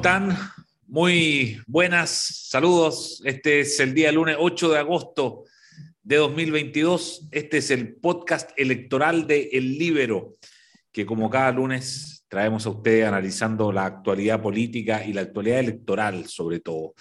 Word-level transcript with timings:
¿Cómo 0.00 0.16
están? 0.16 0.38
Muy 0.86 1.60
buenas, 1.66 2.46
saludos. 2.48 3.20
Este 3.22 3.60
es 3.60 3.78
el 3.80 3.92
día 3.92 4.10
lunes 4.10 4.36
8 4.38 4.70
de 4.70 4.78
agosto 4.78 5.44
de 6.02 6.16
2022. 6.16 7.28
Este 7.30 7.58
es 7.58 7.70
el 7.70 7.96
podcast 7.96 8.50
electoral 8.56 9.26
de 9.26 9.50
El 9.52 9.76
Libero, 9.76 10.38
que 10.90 11.04
como 11.04 11.28
cada 11.28 11.52
lunes 11.52 12.24
traemos 12.28 12.64
a 12.64 12.70
usted 12.70 13.02
analizando 13.02 13.70
la 13.72 13.84
actualidad 13.84 14.40
política 14.40 15.04
y 15.04 15.12
la 15.12 15.20
actualidad 15.20 15.58
electoral 15.58 16.26
sobre 16.28 16.60
todo. 16.60 16.94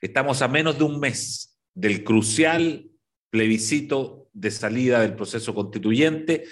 Estamos 0.00 0.42
a 0.42 0.48
menos 0.48 0.76
de 0.76 0.82
un 0.82 0.98
mes 0.98 1.56
del 1.72 2.02
crucial 2.02 2.90
plebiscito 3.30 4.28
de 4.32 4.50
salida 4.50 5.02
del 5.02 5.14
proceso 5.14 5.54
constituyente 5.54 6.46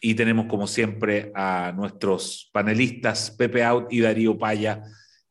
y 0.00 0.14
tenemos 0.14 0.46
como 0.46 0.68
siempre 0.68 1.32
a 1.34 1.72
nuestros 1.74 2.48
panelistas 2.52 3.32
Pepe 3.32 3.64
Out 3.64 3.92
y 3.92 4.02
Darío 4.02 4.38
Paya, 4.38 4.84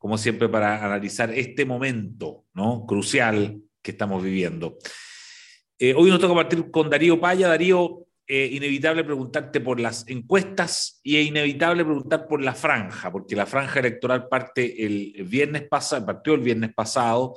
como 0.05 0.19
siempre 0.19 0.47
para 0.47 0.85
analizar 0.85 1.31
este 1.31 1.65
momento 1.65 2.45
¿no? 2.53 2.85
crucial 2.85 3.59
que 3.81 3.89
estamos 3.89 4.21
viviendo. 4.21 4.77
Eh, 5.79 5.95
hoy 5.97 6.11
nos 6.11 6.19
toca 6.19 6.35
partir 6.35 6.69
con 6.69 6.91
Darío 6.91 7.19
Paya. 7.19 7.47
Darío, 7.47 8.05
eh, 8.27 8.47
inevitable 8.51 9.03
preguntarte 9.03 9.61
por 9.61 9.79
las 9.79 10.07
encuestas 10.07 10.99
y 11.01 11.17
es 11.17 11.25
inevitable 11.25 11.83
preguntar 11.83 12.27
por 12.27 12.43
la 12.43 12.53
franja, 12.53 13.11
porque 13.11 13.35
la 13.35 13.47
franja 13.47 13.79
electoral 13.79 14.27
parte 14.27 14.85
el 14.85 15.23
viernes 15.23 15.63
pasado, 15.67 16.05
partió 16.05 16.35
el 16.35 16.41
viernes 16.41 16.71
pasado 16.75 17.33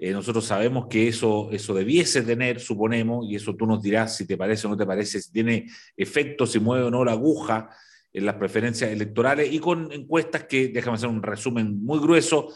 eh, 0.00 0.12
nosotros 0.12 0.44
sabemos 0.44 0.86
que 0.88 1.08
eso, 1.08 1.50
eso 1.52 1.74
debiese 1.74 2.22
tener, 2.22 2.60
suponemos, 2.60 3.26
y 3.28 3.34
eso 3.34 3.56
tú 3.56 3.66
nos 3.66 3.82
dirás 3.82 4.16
si 4.16 4.26
te 4.26 4.36
parece 4.36 4.66
o 4.66 4.70
no 4.70 4.76
te 4.76 4.86
parece, 4.86 5.20
si 5.20 5.32
tiene 5.32 5.66
efecto, 5.96 6.46
si 6.46 6.60
mueve 6.60 6.84
o 6.84 6.90
no 6.90 7.04
la 7.04 7.12
aguja 7.12 7.68
en 8.18 8.26
las 8.26 8.36
preferencias 8.36 8.90
electorales, 8.90 9.52
y 9.52 9.58
con 9.58 9.90
encuestas 9.92 10.44
que, 10.44 10.68
déjame 10.68 10.96
hacer 10.96 11.08
un 11.08 11.22
resumen 11.22 11.82
muy 11.82 11.98
grueso, 11.98 12.52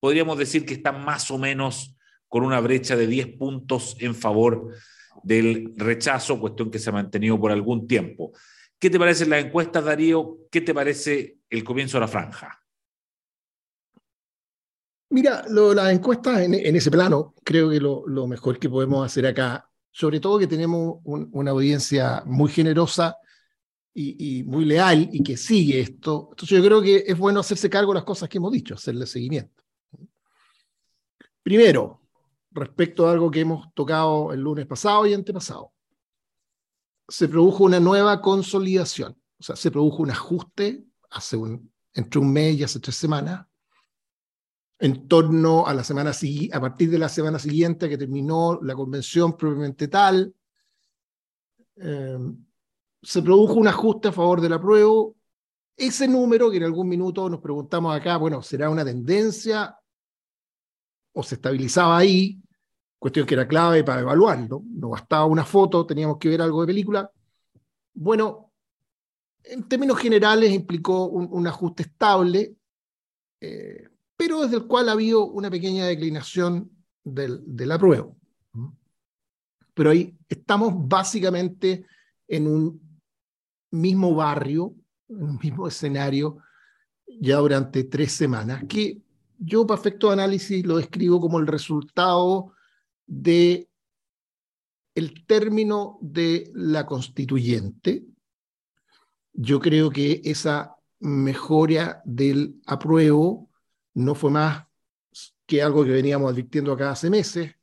podríamos 0.00 0.38
decir 0.38 0.66
que 0.66 0.74
están 0.74 1.04
más 1.04 1.30
o 1.30 1.38
menos 1.38 1.96
con 2.28 2.44
una 2.44 2.60
brecha 2.60 2.96
de 2.96 3.06
10 3.06 3.36
puntos 3.36 3.96
en 4.00 4.14
favor 4.14 4.74
del 5.22 5.72
rechazo, 5.76 6.40
cuestión 6.40 6.70
que 6.70 6.78
se 6.78 6.90
ha 6.90 6.92
mantenido 6.92 7.38
por 7.38 7.52
algún 7.52 7.86
tiempo. 7.86 8.32
¿Qué 8.78 8.90
te 8.90 8.98
parecen 8.98 9.30
las 9.30 9.44
encuestas, 9.44 9.84
Darío? 9.84 10.38
¿Qué 10.50 10.60
te 10.60 10.74
parece 10.74 11.38
el 11.48 11.62
comienzo 11.62 11.98
de 11.98 12.00
la 12.00 12.08
franja? 12.08 12.58
Mira, 15.10 15.44
lo, 15.50 15.74
las 15.74 15.92
encuestas 15.92 16.40
en, 16.40 16.54
ese 16.54 16.90
plano, 16.90 17.34
creo 17.44 17.68
que 17.68 17.78
lo, 17.78 18.26
mejor 18.26 18.58
que 18.58 18.70
podemos 18.70 19.04
hacer 19.04 19.26
acá, 19.26 19.68
sobre 19.90 20.18
todo 20.18 20.38
que 20.38 20.46
tenemos 20.46 21.00
una 21.04 21.50
audiencia 21.50 22.22
muy 22.24 22.50
generosa 22.50 23.18
y, 23.94 24.42
muy 24.44 24.64
leal 24.64 25.08
y 25.12 25.22
que 25.22 25.36
sigue 25.36 25.80
esto, 25.80 26.28
entonces 26.30 26.58
yo 26.58 26.64
creo 26.64 26.80
que 26.80 27.04
es 27.06 27.18
bueno 27.18 27.40
hacerse 27.40 27.68
cargo 27.68 27.92
de 27.92 27.96
las 27.96 28.04
cosas 28.04 28.28
que 28.28 28.38
hemos 28.38 28.52
dicho, 28.52 28.74
hacerle 28.74 29.06
seguimiento. 29.06 29.62
Primero, 31.42 32.00
respecto 32.52 33.06
a 33.06 33.12
algo 33.12 33.30
que 33.30 33.40
hemos 33.40 33.72
tocado 33.74 34.32
el 34.32 34.40
lunes 34.40 34.66
pasado 34.66 35.06
y 35.06 35.14
antepasado, 35.14 35.72
se 37.08 37.28
produjo 37.28 37.64
una 37.64 37.80
nueva 37.80 38.20
consolidación, 38.22 39.20
o 39.38 39.42
sea, 39.42 39.56
se 39.56 39.70
produjo 39.70 40.02
un 40.02 40.10
ajuste 40.10 40.84
hace 41.10 41.36
un, 41.36 41.70
entre 41.92 42.20
un 42.20 42.32
mes 42.32 42.56
y 42.56 42.64
hace 42.64 42.80
tres 42.80 42.96
semanas 42.96 43.46
en 44.78 45.06
torno 45.06 45.66
a 45.66 45.74
la 45.74 45.84
semana 45.84 46.10
a 46.10 46.60
partir 46.60 46.90
de 46.90 46.98
la 46.98 47.08
semana 47.08 47.38
siguiente 47.38 47.88
que 47.88 47.96
terminó 47.98 48.58
la 48.62 48.74
convención 48.74 49.36
propiamente 49.36 49.86
tal, 49.86 50.34
em, 51.76 52.36
se 53.02 53.22
produjo 53.22 53.54
un 53.54 53.68
ajuste 53.68 54.08
a 54.08 54.12
favor 54.12 54.40
del 54.40 54.52
apruebo. 54.52 55.16
Ese 55.76 56.06
número 56.06 56.50
que 56.50 56.58
en 56.58 56.64
algún 56.64 56.88
minuto 56.88 57.28
nos 57.28 57.40
preguntamos 57.40 57.94
acá, 57.94 58.16
bueno, 58.16 58.42
¿será 58.42 58.70
una 58.70 58.84
tendencia 58.84 59.76
o 61.12 61.22
se 61.22 61.34
estabilizaba 61.34 61.98
ahí? 61.98 62.40
Cuestión 62.98 63.26
que 63.26 63.34
era 63.34 63.48
clave 63.48 63.82
para 63.82 64.02
evaluarlo. 64.02 64.62
No 64.66 64.90
bastaba 64.90 65.26
una 65.26 65.44
foto, 65.44 65.84
teníamos 65.84 66.18
que 66.18 66.28
ver 66.28 66.40
algo 66.42 66.60
de 66.60 66.68
película. 66.68 67.10
Bueno, 67.94 68.52
en 69.42 69.68
términos 69.68 69.98
generales 69.98 70.52
implicó 70.52 71.06
un, 71.06 71.46
ajuste 71.46 71.82
estable. 71.82 72.54
Eh, 73.40 73.88
pero 74.16 74.42
desde 74.42 74.56
el 74.56 74.66
cual 74.68 74.88
ha 74.88 74.92
habido 74.92 75.26
una 75.26 75.50
pequeña 75.50 75.86
declinación 75.86 76.70
del, 77.02 77.42
del 77.44 77.72
apruebo. 77.72 78.16
Pero 79.74 79.90
ahí 79.90 80.16
estamos 80.28 80.74
básicamente 80.86 81.84
en 82.28 82.46
un 82.46 82.91
mismo 83.72 84.14
barrio, 84.14 84.74
en 85.08 85.22
un 85.22 85.38
mismo 85.42 85.66
escenario, 85.66 86.38
ya 87.20 87.38
durante 87.38 87.84
tres 87.84 88.12
semanas, 88.12 88.64
que 88.68 89.02
yo 89.38 89.66
para 89.66 89.80
efecto 89.80 90.06
de 90.06 90.12
análisis 90.14 90.64
lo 90.64 90.76
describo 90.76 91.20
como 91.20 91.40
el 91.40 91.46
resultado 91.46 92.52
de 93.06 93.68
el 94.94 95.26
término 95.26 95.98
de 96.00 96.50
la 96.54 96.86
constituyente. 96.86 98.04
Yo 99.32 99.58
creo 99.58 99.90
que 99.90 100.20
esa 100.24 100.76
mejora 101.00 102.02
del 102.04 102.60
apruebo 102.66 103.50
no 103.94 104.14
fue 104.14 104.30
más 104.30 104.64
que 105.46 105.62
algo 105.62 105.84
que 105.84 105.90
veníamos 105.90 106.30
advirtiendo 106.30 106.72
acá 106.72 106.90
hace 106.90 107.10
meses, 107.10 107.54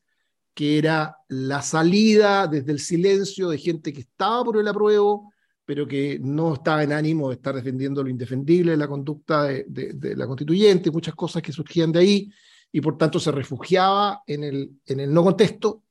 que 0.53 0.78
era 0.78 1.18
la 1.30 1.62
salida 1.62 2.48
desde 2.48 2.72
el 2.72 2.80
silencio 2.80 3.50
de 3.50 3.58
gente 3.58 3.94
que 3.94 4.02
estaba 4.02 4.44
por 4.44 4.58
el 4.58 4.68
apruebo, 4.68 5.31
pero 5.69 5.88
que 5.88 6.18
no 6.19 6.56
estaba 6.56 6.81
en 6.81 6.91
ánimo 6.91 7.30
de 7.30 7.35
estar 7.35 7.53
defendiendo 7.53 8.02
lo 8.02 8.09
indefendible 8.09 8.72
de 8.72 8.78
la 8.78 8.88
conducta 8.88 9.44
de, 9.44 10.16
la 10.18 10.25
constituyente, 10.25 10.90
muchas 10.90 11.13
cosas 11.13 11.44
que 11.44 11.52
surgían 11.52 11.91
de 11.91 12.00
ahí, 12.00 12.34
y 12.72 12.81
por 12.81 12.97
tanto 12.97 13.19
se 13.19 13.31
refugiaba 13.31 14.24
en 14.25 14.46
el, 14.46 14.72
en 14.88 15.00
el 15.00 15.13
no 15.13 15.24
contexto, 15.24 15.84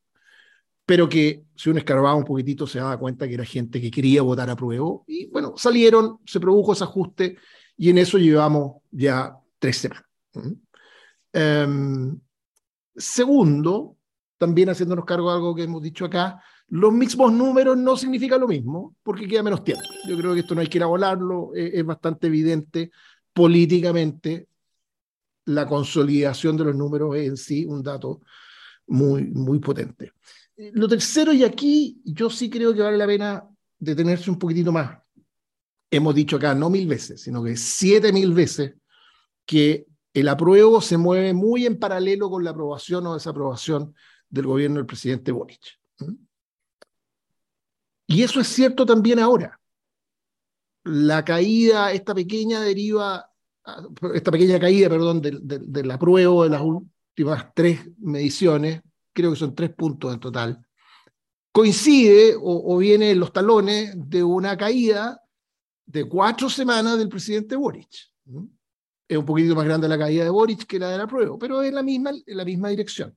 pero 0.84 1.09
que 1.09 1.44
si 1.55 1.71
uno 1.71 1.78
escarbaba 1.78 2.16
un 2.16 2.25
poquitito 2.25 2.66
se 2.66 2.81
daba 2.81 2.99
cuenta 2.99 3.28
que 3.28 3.34
era 3.34 3.44
gente 3.44 3.81
que 3.81 3.89
quería 3.89 4.21
votar 4.22 4.50
a 4.50 4.56
prueba. 4.56 4.99
Y 5.06 5.27
bueno, 5.27 5.55
salieron, 5.56 6.19
se 6.27 6.41
produjo 6.41 6.72
ese 6.72 6.83
ajuste, 6.83 7.37
y 7.77 7.91
en 7.91 7.99
eso 7.99 8.19
llevamos 8.19 8.83
ya 8.91 9.33
tres 9.60 9.77
semanas. 9.77 10.05
Em, 11.33 12.19
segundo, 12.97 13.97
también 14.39 14.71
haciéndonos 14.71 15.05
cargo 15.05 15.31
de 15.31 15.37
algo 15.37 15.55
que 15.55 15.62
hemos 15.62 15.81
dicho 15.83 16.05
acá, 16.05 16.43
los 16.69 16.93
mismos 16.93 17.33
números 17.33 17.77
no 17.77 17.97
significan 17.97 18.41
lo 18.41 18.49
mismo 18.49 18.97
porque 19.03 19.27
queda 19.27 19.43
menos 19.43 19.65
tiempo. 19.65 19.84
Yo 20.06 20.17
creo 20.17 20.34
que 20.34 20.41
esto 20.41 20.55
no 20.55 20.61
hay 20.61 20.69
que 20.69 20.83
volarlo, 20.84 21.53
es, 21.55 21.75
es 21.75 21.84
bastante 21.84 22.27
evidente 22.27 22.91
políticamente 23.33 24.49
la 25.49 25.67
consolidación 25.67 26.57
de 26.57 26.65
los 26.65 26.77
números 26.77 27.17
es 27.17 27.27
en 27.27 27.37
sí 27.37 27.65
un 27.65 27.83
dato 27.83 28.21
muy, 28.89 29.25
muy 29.25 29.59
potente. 29.59 30.12
Lo 30.73 30.89
tercero, 30.89 31.33
y 31.33 31.45
aquí 31.45 32.01
yo 32.05 32.28
sí 32.31 32.51
creo 32.51 32.75
que 32.75 32.83
vale 32.83 32.99
la 32.99 33.07
pena 33.07 33.45
detenerse 33.78 34.31
un 34.31 34.39
poquitito 34.39 34.73
más. 34.73 34.99
Hemos 35.91 36.15
dicho 36.15 36.37
acá 36.37 36.55
no 36.55 36.69
mil 36.69 36.87
veces, 36.87 37.23
sino 37.23 37.43
que 37.43 37.57
siete 37.57 38.12
mil 38.12 38.34
veces 38.34 38.75
que 39.47 39.87
el 40.12 40.28
apruebo 40.28 40.81
se 40.81 40.99
mueve 40.99 41.33
muy 41.33 41.65
en 41.65 41.78
paralelo 41.78 42.28
con 42.28 42.45
la 42.45 42.51
aprobación 42.51 43.07
o 43.07 43.15
desaprobación 43.15 43.95
del 44.28 44.47
gobierno 44.47 44.77
del 44.77 44.87
presidente 44.87 45.33
Boric. 45.33 45.78
Y 48.09 48.25
eso 48.25 48.41
es 48.41 48.49
cierto 48.49 48.85
también 48.85 49.21
ahora. 49.21 49.61
La 50.85 51.25
caída, 51.25 51.93
esta 51.93 52.15
pequeña 52.15 52.61
deriva, 52.61 53.31
esta 54.13 54.33
pequeña 54.33 54.59
caída, 54.59 54.89
perdón, 54.89 55.22
del, 55.22 55.41
del, 55.43 55.91
apruebo 55.91 56.43
de 56.43 56.51
las 56.51 56.63
últimas 56.63 57.55
tres 57.55 57.81
mediciones, 57.99 58.81
creo 59.13 59.31
que 59.31 59.39
son 59.39 59.55
tres 59.55 59.71
puntos 59.75 60.13
en 60.13 60.19
total, 60.19 60.66
coincide 61.53 62.34
o, 62.41 62.77
viene 62.78 63.10
en 63.13 63.21
los 63.21 63.33
talones 63.33 63.93
de 63.95 64.25
una 64.25 64.57
caída 64.57 65.22
de 65.84 66.09
cuatro 66.09 66.49
semanas 66.49 66.99
del 66.99 67.09
presidente 67.09 67.57
Boric 67.57 68.11
es 69.09 69.16
un 69.16 69.25
poquitito 69.25 69.54
más 69.54 69.65
grande 69.65 69.89
la 69.89 69.99
caída 69.99 70.25
de 70.25 70.31
Boric 70.31 70.66
que 70.66 70.78
la 70.78 70.91
de 70.91 70.99
la 70.99 71.07
prueba, 71.07 71.37
pero 71.39 71.63
es 71.63 71.72
la 71.72 71.83
misma, 71.83 72.11
en 72.11 72.37
la 72.37 72.45
misma 72.45 72.69
dirección. 72.69 73.16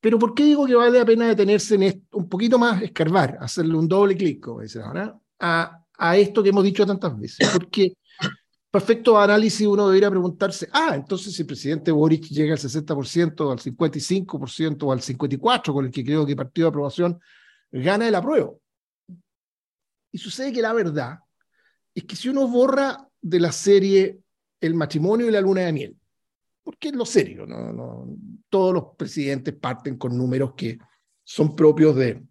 Pero 0.00 0.18
¿por 0.18 0.34
qué 0.34 0.44
digo 0.44 0.66
que 0.66 0.74
vale 0.74 0.98
la 0.98 1.04
pena 1.04 1.28
detenerse 1.28 1.74
en 1.74 1.82
esto, 1.82 2.16
un 2.16 2.28
poquito 2.28 2.58
más, 2.58 2.82
escarbar, 2.82 3.36
hacerle 3.40 3.76
un 3.76 3.86
doble 3.86 4.16
clic, 4.16 4.40
como 4.40 4.60
ahora, 4.84 5.18
a, 5.38 5.84
a 5.98 6.16
esto 6.16 6.42
que 6.42 6.48
hemos 6.48 6.64
dicho 6.64 6.86
tantas 6.86 7.18
veces? 7.18 7.48
Porque 7.52 7.94
perfecto 8.70 9.18
análisis 9.18 9.66
uno 9.66 9.88
debería 9.88 10.10
preguntarse, 10.10 10.68
ah, 10.72 10.92
entonces 10.94 11.34
si 11.34 11.42
el 11.42 11.46
presidente 11.46 11.90
Boric 11.90 12.28
llega 12.28 12.54
al 12.54 12.58
60%, 12.58 13.52
al 13.52 13.58
55% 13.58 14.82
o 14.84 14.92
al 14.92 15.00
54%, 15.00 15.72
con 15.72 15.84
el 15.84 15.90
que 15.90 16.04
creo 16.04 16.24
que 16.24 16.36
partido 16.36 16.66
de 16.66 16.70
aprobación 16.70 17.20
gana 17.70 18.08
el 18.08 18.14
apruebo. 18.14 18.60
Y 20.12 20.18
sucede 20.18 20.52
que 20.52 20.62
la 20.62 20.72
verdad 20.72 21.18
es 21.94 22.04
que 22.04 22.16
si 22.16 22.28
uno 22.28 22.48
borra 22.48 23.06
de 23.20 23.40
la 23.40 23.52
serie 23.52 24.20
el 24.60 24.74
matrimonio 24.74 25.26
y 25.26 25.30
la 25.30 25.40
luna 25.40 25.62
de 25.62 25.72
miel. 25.72 25.96
Porque 26.62 26.88
es 26.88 26.94
lo 26.94 27.06
serio, 27.06 27.46
¿no? 27.46 27.72
no 27.72 28.16
todos 28.48 28.74
los 28.74 28.84
presidentes 28.96 29.54
parten 29.54 29.96
con 29.96 30.16
números 30.16 30.54
que 30.54 30.78
son 31.24 31.54
propios 31.54 31.96
de, 31.96 32.22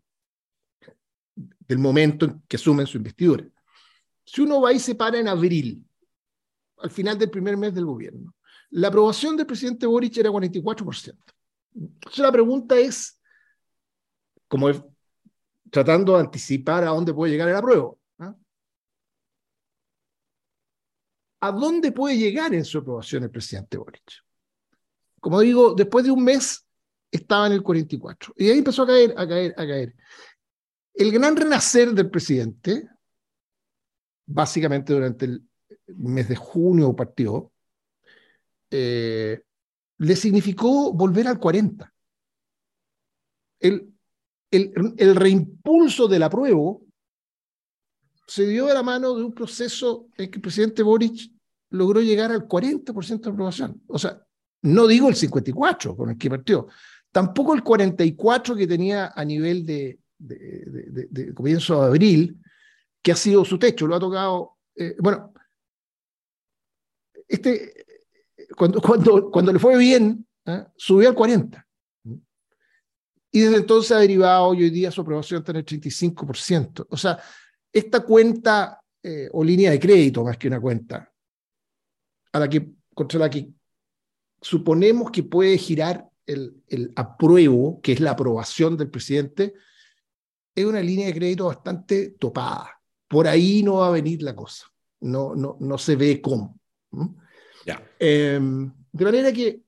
del 1.35 1.77
momento 1.77 2.25
en 2.25 2.41
que 2.47 2.57
asumen 2.57 2.87
su 2.87 2.97
investidura. 2.97 3.45
Si 4.25 4.41
uno 4.41 4.61
va 4.61 4.73
y 4.73 4.79
se 4.79 4.95
para 4.95 5.19
en 5.19 5.27
abril, 5.27 5.83
al 6.77 6.91
final 6.91 7.17
del 7.17 7.29
primer 7.29 7.57
mes 7.57 7.73
del 7.73 7.85
gobierno, 7.85 8.33
La 8.71 8.89
aprobación 8.89 9.35
del 9.35 9.47
presidente 9.47 9.87
Boric 9.87 10.17
era 10.17 10.29
44%. 10.29 11.17
Entonces 11.75 12.19
la 12.19 12.31
pregunta 12.31 12.77
es, 12.77 13.19
como 14.47 14.69
tratando 15.71 16.13
de 16.13 16.19
anticipar 16.19 16.83
a 16.83 16.89
dónde 16.89 17.13
puede 17.13 17.31
llegar 17.31 17.49
el 17.49 17.55
apruebo, 17.55 17.99
¿ah? 18.19 18.35
¿A 21.41 21.51
dónde 21.51 21.91
puede 21.91 22.17
llegar 22.17 22.53
en 22.53 22.65
su 22.65 22.79
aprobación 22.79 23.23
el 23.23 23.31
presidente 23.31 23.77
Boric? 23.77 24.23
Como 25.19 25.39
digo, 25.41 25.73
después 25.73 26.05
de 26.05 26.11
un 26.11 26.23
mes 26.23 26.65
estaba 27.11 27.47
en 27.47 27.53
el 27.53 27.63
44. 27.63 28.33
Y 28.37 28.49
ahí 28.49 28.59
empezó 28.59 28.83
a 28.83 28.87
caer, 28.87 29.13
a 29.17 29.27
caer, 29.27 29.53
a 29.57 29.67
caer. 29.67 29.95
El 30.93 31.11
gran 31.11 31.35
renacer 31.35 31.93
del 31.93 32.09
presidente, 32.09 32.87
básicamente 34.25 34.93
durante 34.93 35.25
el 35.25 35.43
mes 35.87 36.27
de 36.29 36.35
junio 36.35 36.95
partió, 36.95 37.51
eh, 38.71 39.41
le 39.97 40.15
significó 40.15 40.93
volver 40.93 41.27
al 41.27 41.39
40. 41.39 41.93
El, 43.59 43.93
el, 44.51 44.73
el 44.97 45.15
reimpulso 45.15 46.07
del 46.07 46.23
apruebo 46.23 46.85
se 48.29 48.45
dio 48.45 48.67
de 48.67 48.75
la 48.75 48.83
mano 48.83 49.15
de 49.15 49.23
un 49.23 49.33
proceso 49.33 50.07
en 50.15 50.29
que 50.29 50.37
el 50.37 50.41
presidente 50.41 50.83
Boric 50.83 51.31
logró 51.71 51.99
llegar 51.99 52.31
al 52.31 52.47
40% 52.47 53.21
de 53.21 53.29
aprobación. 53.31 53.81
O 53.87 53.97
sea, 53.97 54.23
no 54.61 54.85
digo 54.85 55.09
el 55.09 55.15
54 55.15 55.95
con 55.95 56.11
el 56.11 56.17
que 56.17 56.29
partió, 56.29 56.67
tampoco 57.11 57.55
el 57.55 57.63
44 57.63 58.55
que 58.55 58.67
tenía 58.67 59.13
a 59.15 59.25
nivel 59.25 59.65
de, 59.65 59.99
de, 60.19 61.33
comienzo 61.33 61.81
de 61.81 61.87
abril, 61.87 62.37
que 63.01 63.13
ha 63.13 63.15
sido 63.15 63.43
su 63.43 63.57
techo, 63.57 63.87
lo 63.87 63.95
ha 63.95 63.99
tocado. 63.99 64.57
Eh, 64.75 64.95
bueno, 64.99 65.33
este, 67.27 67.83
cuando, 68.55 68.79
cuando, 68.79 69.31
cuando 69.31 69.53
le 69.53 69.57
fue 69.57 69.75
bien, 69.75 70.23
¿eh? 70.45 70.65
subió 70.77 71.09
al 71.09 71.15
40. 71.15 71.65
Y 73.31 73.39
desde 73.39 73.57
entonces 73.57 73.91
ha 73.91 73.99
derivado 73.99 74.45
hoy 74.45 74.69
día 74.69 74.91
su 74.91 75.01
aprobación 75.01 75.39
está 75.39 75.51
en 75.51 75.57
el 75.57 75.65
35%. 75.65 76.85
O 76.89 76.97
sea, 76.97 77.19
esta 77.71 78.01
cuenta 78.01 78.81
eh, 79.03 79.29
o 79.31 79.43
línea 79.43 79.71
de 79.71 79.79
crédito, 79.79 80.23
más 80.23 80.37
que 80.37 80.47
una 80.47 80.59
cuenta, 80.59 81.11
a 82.31 82.39
la 82.39 82.49
que, 82.49 82.69
contra 82.93 83.19
la 83.19 83.29
que 83.29 83.49
suponemos 84.41 85.11
que 85.11 85.23
puede 85.23 85.57
girar 85.57 86.09
el, 86.25 86.61
el 86.67 86.91
apruebo, 86.95 87.81
que 87.81 87.93
es 87.93 87.99
la 87.99 88.11
aprobación 88.11 88.77
del 88.77 88.89
presidente, 88.89 89.53
es 90.55 90.65
una 90.65 90.81
línea 90.81 91.07
de 91.07 91.13
crédito 91.13 91.45
bastante 91.45 92.11
topada. 92.11 92.81
Por 93.07 93.27
ahí 93.27 93.63
no 93.63 93.75
va 93.75 93.87
a 93.87 93.91
venir 93.91 94.21
la 94.21 94.35
cosa. 94.35 94.65
No, 95.01 95.33
no, 95.35 95.57
no 95.59 95.77
se 95.77 95.95
ve 95.95 96.21
cómo. 96.21 96.59
Em, 97.99 98.71
de 98.91 99.05
manera 99.05 99.31
que 99.31 99.61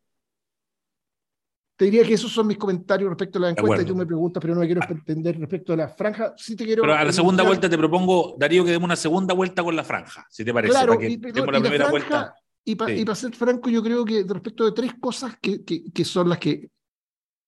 te 1.82 1.86
diría 1.86 2.04
que 2.04 2.14
esos 2.14 2.32
son 2.32 2.46
mis 2.46 2.60
comentarios 2.60 3.10
respecto 3.10 3.40
a 3.40 3.42
la 3.42 3.50
encuesta. 3.50 3.82
Y 3.82 3.86
tú 3.86 3.96
me 3.96 4.06
preguntas, 4.06 4.40
pero 4.40 4.54
no 4.54 4.60
me 4.60 4.68
quiero 4.68 4.82
entender 4.88 5.40
respecto 5.40 5.74
a 5.74 5.78
la 5.78 5.90
franja. 5.90 6.36
Sí 6.38 6.56
te 6.56 6.64
quiero 6.64 6.84
pero 6.84 6.94
a 6.94 7.04
la 7.04 7.12
segunda 7.12 7.42
vuelta 7.42 7.68
te 7.68 7.76
propongo, 7.76 8.36
Darío, 8.38 8.64
que 8.64 8.70
demos 8.70 8.86
una 8.86 8.96
segunda 8.96 9.34
vuelta 9.34 9.64
con 9.64 9.76
la 9.76 9.84
franja, 9.84 10.28
si 10.30 10.46
te 10.46 10.54
parece. 10.54 10.74
Claro, 10.74 11.02
y, 11.02 11.18
la 11.18 11.44
primera 11.44 11.90
vuelta. 11.90 12.36
Y 12.64 12.76
para 12.76 13.16
ser 13.16 13.34
franco, 13.34 13.72
yo 13.72 13.82
creo 13.82 14.06
que 14.06 14.24
respecto 14.28 14.64
de 14.66 14.74
tres 14.74 14.94
cosas 15.02 15.40
que, 15.42 15.64
que, 15.64 16.06
son 16.06 16.30
las 16.30 16.38
que, 16.38 16.70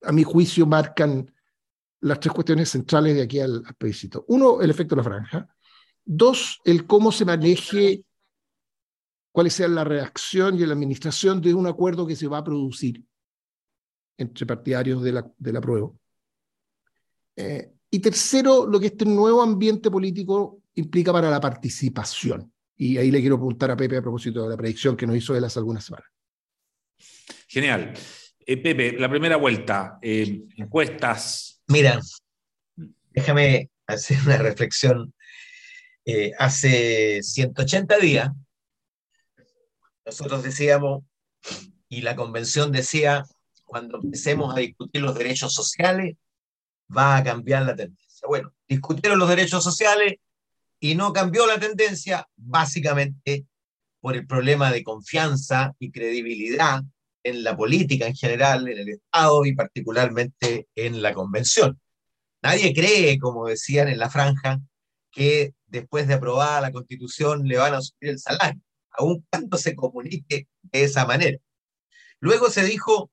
a 0.01 0.12
mi 0.12 0.24
juicio, 0.24 0.65
marcan 0.65 1.31
las 2.01 2.19
tres 2.19 2.33
cuestiones 2.33 2.69
centrales 2.69 3.13
de 3.13 3.21
aquí 3.21 3.39
al, 3.39 3.62
al 3.63 3.75
plebiscito. 3.75 4.25
Uno, 4.30 4.63
el 4.63 4.71
efecto 4.71 4.95
de 4.95 5.01
la 5.01 5.03
franja. 5.03 5.47
Dos, 6.03 6.59
el 6.65 6.88
cómo 6.88 7.12
se 7.12 7.24
maneje, 7.24 8.03
cuál 9.31 9.51
sea 9.51 9.68
la 9.68 9.83
reacción 9.83 10.56
y 10.56 10.65
la 10.65 10.74
administración 10.74 11.39
de 11.39 11.53
un 11.53 11.68
acuerdo 11.68 12.07
que 12.07 12.15
se 12.15 12.27
va 12.27 12.39
a 12.39 12.44
producir 12.44 13.03
entre 14.18 14.45
partidarios 14.45 15.01
de 15.04 15.12
la, 15.12 15.31
de 15.38 15.54
la 15.54 15.62
prueba. 15.62 15.92
Eh, 17.36 17.71
y 17.89 18.00
tercero, 18.00 18.65
lo 18.65 18.80
que 18.80 18.88
este 18.88 19.06
nuevo 19.06 19.42
ambiente 19.42 19.92
político 19.92 20.62
implica 20.75 21.12
para 21.13 21.30
la 21.30 21.39
participación. 21.39 22.51
Y 22.75 22.98
ahí 22.98 23.12
le 23.12 23.21
quiero 23.21 23.38
preguntar 23.38 23.71
a 23.71 23.77
Pepe 23.77 23.98
a 23.98 24.01
propósito 24.01 24.44
de 24.44 24.50
la 24.50 24.57
predicción 24.57 24.98
que 24.98 25.06
nos 25.06 25.15
hizo 25.15 25.36
él 25.36 25.44
hace 25.44 25.60
algunas 25.60 25.86
semanas. 25.86 26.10
Genial. 27.48 27.94
Eh, 28.45 28.57
Pepe, 28.57 28.94
la 28.94 29.10
primera 29.10 29.38
vuelta, 29.38 30.00
eh, 30.01 30.44
encuestas. 30.57 31.62
Mira, 31.68 32.00
déjame 33.12 33.69
hacer 33.88 34.18
una 34.25 34.38
reflexión. 34.38 35.13
Eh, 36.06 36.31
hace 36.38 37.21
180 37.21 37.98
días, 37.98 38.30
nosotros 40.06 40.44
decíamos, 40.44 41.04
y 41.88 42.01
la 42.01 42.16
convención 42.16 42.71
decía, 42.71 43.24
cuando 43.73 43.99
empecemos 43.99 44.55
a 44.55 44.59
discutir 44.59 45.01
los 45.01 45.17
derechos 45.17 45.51
sociales, 45.51 46.15
va 46.95 47.17
a 47.17 47.23
cambiar 47.23 47.63
la 47.63 47.75
tendencia. 47.75 48.27
Bueno, 48.27 48.53
discutieron 48.67 49.17
los 49.17 49.27
derechos 49.27 49.63
sociales 49.63 50.17
y 50.79 50.93
no 50.93 51.11
cambió 51.11 51.47
la 51.47 51.59
tendencia, 51.59 52.27
básicamente 52.35 53.47
por 53.99 54.15
el 54.15 54.27
problema 54.27 54.71
de 54.71 54.83
confianza 54.83 55.73
y 55.79 55.89
credibilidad 55.89 56.83
en 57.23 57.43
la 57.43 57.57
política 57.57 58.05
en 58.05 58.13
general, 58.15 58.67
en 58.67 58.77
el 58.77 58.89
Estado 58.89 59.43
y 59.43 59.55
particularmente 59.55 60.67
en 60.75 61.01
la 61.01 61.15
convención. 61.15 61.81
Nadie 62.43 62.75
cree, 62.75 63.17
como 63.17 63.47
decían 63.47 63.87
en 63.87 63.97
la 63.97 64.11
franja, 64.11 64.59
que 65.11 65.55
después 65.65 66.07
de 66.07 66.13
aprobada 66.13 66.61
la 66.61 66.71
constitución 66.71 67.47
le 67.47 67.57
van 67.57 67.73
a 67.73 67.81
subir 67.81 68.11
el 68.11 68.19
salario, 68.19 68.61
aun 68.91 69.25
cuando 69.31 69.57
se 69.57 69.75
comunique 69.75 70.47
de 70.61 70.83
esa 70.83 71.07
manera. 71.07 71.39
Luego 72.19 72.51
se 72.51 72.63
dijo, 72.65 73.09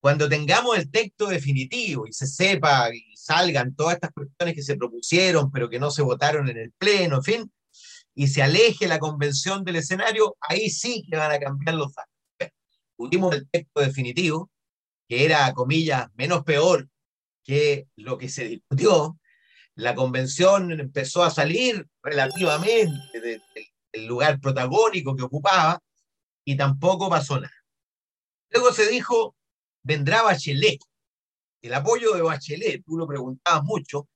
cuando 0.00 0.28
tengamos 0.28 0.78
el 0.78 0.90
texto 0.90 1.26
definitivo 1.26 2.06
y 2.06 2.12
se 2.12 2.26
sepa 2.26 2.94
y 2.94 3.16
salgan 3.16 3.74
todas 3.74 3.94
estas 3.94 4.12
cuestiones 4.12 4.54
que 4.54 4.62
se 4.62 4.76
propusieron, 4.76 5.50
pero 5.50 5.68
que 5.68 5.80
no 5.80 5.90
se 5.90 6.02
votaron 6.02 6.48
en 6.48 6.56
el 6.56 6.72
Pleno, 6.72 7.16
en 7.16 7.22
fin, 7.22 7.52
y 8.14 8.28
se 8.28 8.42
aleje 8.42 8.88
la 8.88 8.98
convención 8.98 9.64
del 9.64 9.76
escenario, 9.76 10.36
ahí 10.40 10.70
sí 10.70 11.04
que 11.08 11.16
van 11.16 11.32
a 11.32 11.38
cambiar 11.38 11.74
los 11.76 11.92
datos. 11.94 12.12
Tuvimos 12.96 13.34
el 13.34 13.48
texto 13.48 13.80
definitivo, 13.80 14.50
que 15.08 15.24
era, 15.24 15.52
comillas, 15.54 16.08
menos 16.14 16.42
peor 16.42 16.88
que 17.44 17.88
lo 17.96 18.18
que 18.18 18.28
se 18.28 18.44
discutió. 18.44 19.18
La 19.74 19.94
convención 19.94 20.72
empezó 20.72 21.22
a 21.22 21.30
salir 21.30 21.86
relativamente 22.02 23.20
del 23.20 24.06
lugar 24.06 24.40
protagónico 24.40 25.14
que 25.14 25.22
ocupaba 25.22 25.80
y 26.44 26.56
tampoco 26.56 27.08
pasó 27.08 27.40
nada. 27.40 27.54
Luego 28.50 28.72
se 28.72 28.88
dijo, 28.88 29.36
vendrá 29.88 30.22
Bachelet 30.22 30.80
el 31.62 31.74
apoyo 31.74 32.12
de 32.14 32.22
Bachelet, 32.22 32.84
tú 32.84 32.96
lo 32.96 33.06
preguntabas 33.06 33.64
mucho, 33.64 34.08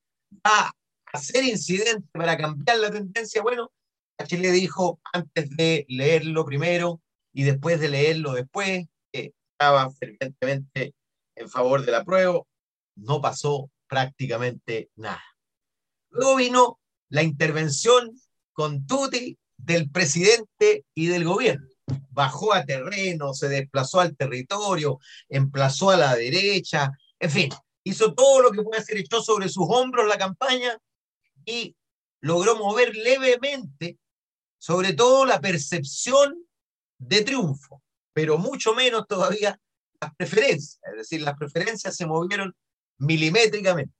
va 0.46 0.70
a 1.12 1.18
ser 1.18 1.44
incidente 1.44 2.06
para 2.12 2.36
cambiar 2.36 2.78
la 2.78 2.90
tendencia. 2.90 3.42
Bueno, 3.42 3.72
Bachelet 4.18 4.52
dijo 4.52 5.00
antes 5.12 5.50
de 5.56 5.84
leerlo 5.88 6.44
primero 6.44 7.00
y 7.32 7.42
después 7.44 7.80
de 7.80 7.88
leerlo 7.88 8.34
después, 8.34 8.86
que 9.10 9.32
estaba 9.52 9.90
fervientemente 9.90 10.94
en 11.34 11.48
favor 11.48 11.84
de 11.84 11.92
la 11.92 12.04
prueba, 12.04 12.42
no 12.96 13.20
pasó 13.20 13.70
prácticamente 13.88 14.90
nada. 14.96 15.24
Luego 16.10 16.36
vino 16.36 16.80
la 17.08 17.22
intervención 17.22 18.12
con 18.52 18.86
Tuti 18.86 19.38
del 19.56 19.90
presidente 19.90 20.84
y 20.94 21.06
del 21.06 21.24
gobierno. 21.24 21.71
Bajó 22.10 22.52
a 22.52 22.64
terreno, 22.64 23.34
se 23.34 23.48
desplazó 23.48 24.00
al 24.00 24.16
territorio, 24.16 24.98
emplazó 25.28 25.90
a 25.90 25.96
la 25.96 26.14
derecha, 26.14 26.90
en 27.18 27.30
fin, 27.30 27.48
hizo 27.84 28.14
todo 28.14 28.42
lo 28.42 28.50
que 28.50 28.62
puede 28.62 28.80
hacer, 28.80 28.98
echó 28.98 29.22
sobre 29.22 29.48
sus 29.48 29.66
hombros 29.68 30.06
la 30.06 30.18
campaña 30.18 30.78
y 31.44 31.74
logró 32.20 32.56
mover 32.56 32.94
levemente, 32.94 33.98
sobre 34.58 34.92
todo 34.92 35.26
la 35.26 35.40
percepción 35.40 36.46
de 36.98 37.22
triunfo, 37.22 37.82
pero 38.12 38.38
mucho 38.38 38.74
menos 38.74 39.06
todavía 39.08 39.58
las 40.00 40.14
preferencias, 40.14 40.80
es 40.92 40.96
decir, 40.96 41.22
las 41.22 41.36
preferencias 41.36 41.96
se 41.96 42.06
movieron 42.06 42.54
milimétricamente. 42.98 43.94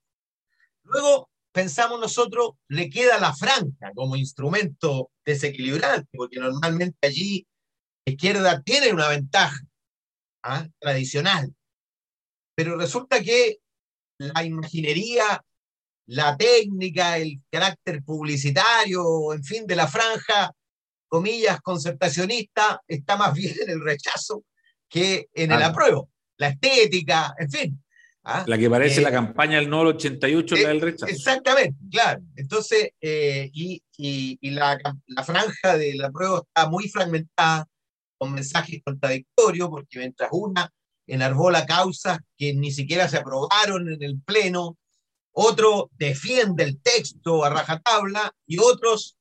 Luego 0.85 1.31
pensamos 1.53 2.01
nosotros, 2.01 2.53
le 2.69 2.89
queda 2.91 3.19
la 3.19 3.35
franja 3.35 3.93
como 3.95 4.17
instrumento 4.17 5.11
desequilibrante, 5.25 6.09
porque 6.17 6.41
normalmente 6.41 7.07
allí 7.07 7.47
la 8.05 8.13
izquierda 8.13 8.63
tiene 8.63 8.93
una 8.93 9.09
ventaja 9.09 9.61
¿ah? 10.43 10.67
tradicional, 10.79 11.55
pero 12.55 12.77
resulta 12.77 13.23
que 13.23 13.59
la 14.19 14.45
imaginería, 14.45 15.43
la 16.07 16.37
técnica, 16.37 17.19
el 17.19 17.41
carácter 17.51 18.03
publicitario, 18.03 19.33
en 19.33 19.45
fin, 19.45 19.67
de 19.67 19.77
la 19.77 19.87
franja, 19.87 20.53
comillas, 21.09 21.61
concertacionista, 21.61 22.81
está 22.87 23.17
más 23.17 23.35
bien 23.35 23.55
en 23.63 23.71
el 23.71 23.81
rechazo 23.81 24.45
que 24.89 25.29
en 25.35 25.53
el 25.53 25.63
apruebo. 25.63 26.11
La 26.39 26.49
estética, 26.49 27.35
en 27.39 27.51
fin. 27.51 27.85
¿ah? 28.25 28.45
La 28.47 28.59
que 28.59 28.69
parece 28.69 29.01
la 29.01 29.09
eh, 29.09 29.13
campaña 29.13 29.59
del 29.59 29.71
NOR 29.71 29.87
88 29.89 30.57
la 30.57 30.69
del 30.69 30.81
rechazo. 30.81 31.13
Exactamente, 31.13 31.77
claro. 31.91 32.21
Entonces, 32.37 32.91
eh, 33.01 33.51
y, 33.53 33.83
y, 33.97 34.51
la, 34.51 34.79
la, 35.07 35.25
franja 35.25 35.77
del 35.79 36.05
apruebo 36.05 36.47
está 36.47 36.69
muy 36.69 36.89
fragmentada, 36.89 37.67
con 38.23 38.35
mensajes 38.35 38.81
contradictorios, 38.85 39.69
porque 39.69 39.99
mientras 39.99 40.29
una 40.31 40.73
enarbola 41.09 41.67
causas 41.67 42.21
que 42.37 42.55
ni 42.55 42.71
siquiera 42.71 43.09
se 43.09 43.17
aprobaron 43.17 43.93
en 43.93 44.01
el 44.01 44.21
Pleno, 44.21 44.79
otro 45.33 45.91
defiende 45.99 46.63
el 46.63 46.81
texto 46.81 47.43
a 47.43 47.51
rajatabla 47.51 48.33
y 48.47 48.61
otros 48.61 49.17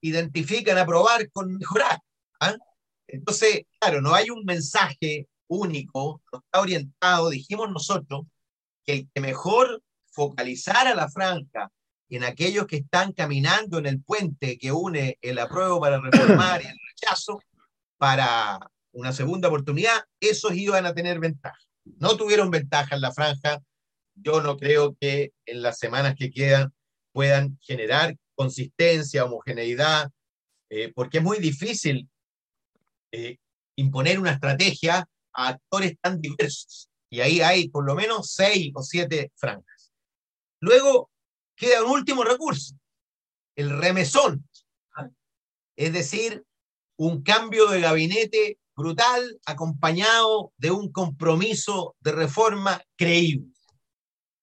identifican 0.00 0.76
aprobar 0.76 1.30
con 1.30 1.56
mejorar. 1.56 2.00
¿ah? 2.40 2.56
Entonces, 3.06 3.62
claro, 3.78 4.00
no 4.00 4.12
hay 4.12 4.30
un 4.30 4.44
mensaje 4.44 5.28
único, 5.46 6.20
no 6.32 6.40
está 6.40 6.60
orientado, 6.60 7.30
dijimos 7.30 7.70
nosotros, 7.70 8.22
que 8.84 8.92
el 8.94 9.08
que 9.14 9.20
mejor 9.20 9.84
focalizar 10.10 10.88
a 10.88 10.96
la 10.96 11.08
franja 11.08 11.70
en 12.08 12.24
aquellos 12.24 12.66
que 12.66 12.78
están 12.78 13.12
caminando 13.12 13.78
en 13.78 13.86
el 13.86 14.02
puente 14.02 14.58
que 14.58 14.72
une 14.72 15.16
el 15.22 15.38
apruebo 15.38 15.80
para 15.80 16.00
reformar 16.00 16.60
y 16.60 16.66
el 16.66 16.76
rechazo 16.90 17.40
para 18.02 18.58
una 18.90 19.12
segunda 19.12 19.46
oportunidad, 19.46 20.02
esos 20.18 20.56
iban 20.56 20.86
a 20.86 20.92
tener 20.92 21.20
ventaja. 21.20 21.60
No 21.84 22.16
tuvieron 22.16 22.50
ventaja 22.50 22.96
en 22.96 23.00
la 23.00 23.12
franja. 23.12 23.62
Yo 24.16 24.40
no 24.42 24.56
creo 24.56 24.96
que 25.00 25.30
en 25.46 25.62
las 25.62 25.78
semanas 25.78 26.16
que 26.18 26.32
quedan 26.32 26.74
puedan 27.12 27.60
generar 27.60 28.16
consistencia, 28.34 29.24
homogeneidad, 29.24 30.10
eh, 30.68 30.92
porque 30.92 31.18
es 31.18 31.22
muy 31.22 31.38
difícil 31.38 32.10
eh, 33.12 33.36
imponer 33.76 34.18
una 34.18 34.32
estrategia 34.32 35.08
a 35.32 35.48
actores 35.50 35.94
tan 36.00 36.20
diversos. 36.20 36.88
Y 37.08 37.20
ahí 37.20 37.40
hay 37.40 37.68
por 37.68 37.86
lo 37.86 37.94
menos 37.94 38.32
seis 38.32 38.72
o 38.74 38.82
siete 38.82 39.30
franjas. 39.36 39.92
Luego 40.58 41.08
queda 41.54 41.84
un 41.84 41.92
último 41.92 42.24
recurso, 42.24 42.74
el 43.54 43.70
remesón. 43.78 44.44
Es 45.76 45.92
decir, 45.92 46.44
un 47.06 47.22
cambio 47.22 47.68
de 47.68 47.80
gabinete 47.80 48.58
brutal 48.76 49.40
acompañado 49.46 50.52
de 50.56 50.70
un 50.70 50.92
compromiso 50.92 51.96
de 52.00 52.12
reforma 52.12 52.80
creíble. 52.96 53.52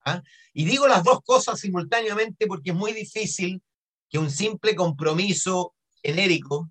¿ah? 0.05 0.21
Y 0.53 0.65
digo 0.65 0.87
las 0.87 1.03
dos 1.03 1.21
cosas 1.23 1.59
simultáneamente 1.59 2.47
porque 2.47 2.71
es 2.71 2.75
muy 2.75 2.93
difícil 2.93 3.61
que 4.09 4.19
un 4.19 4.29
simple 4.29 4.75
compromiso 4.75 5.73
genérico, 6.03 6.69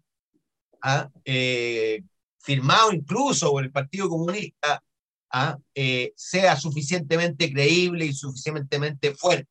¿ah? 0.83 1.09
eh, 1.25 2.03
firmado 2.39 2.93
incluso 2.93 3.51
por 3.51 3.65
el 3.65 3.73
Partido 3.73 4.09
Comunista, 4.09 4.83
¿ah? 5.31 5.57
eh, 5.75 6.13
sea 6.17 6.57
suficientemente 6.57 7.51
creíble 7.53 8.07
y 8.07 8.13
suficientemente 8.13 9.15
fuerte. 9.15 9.49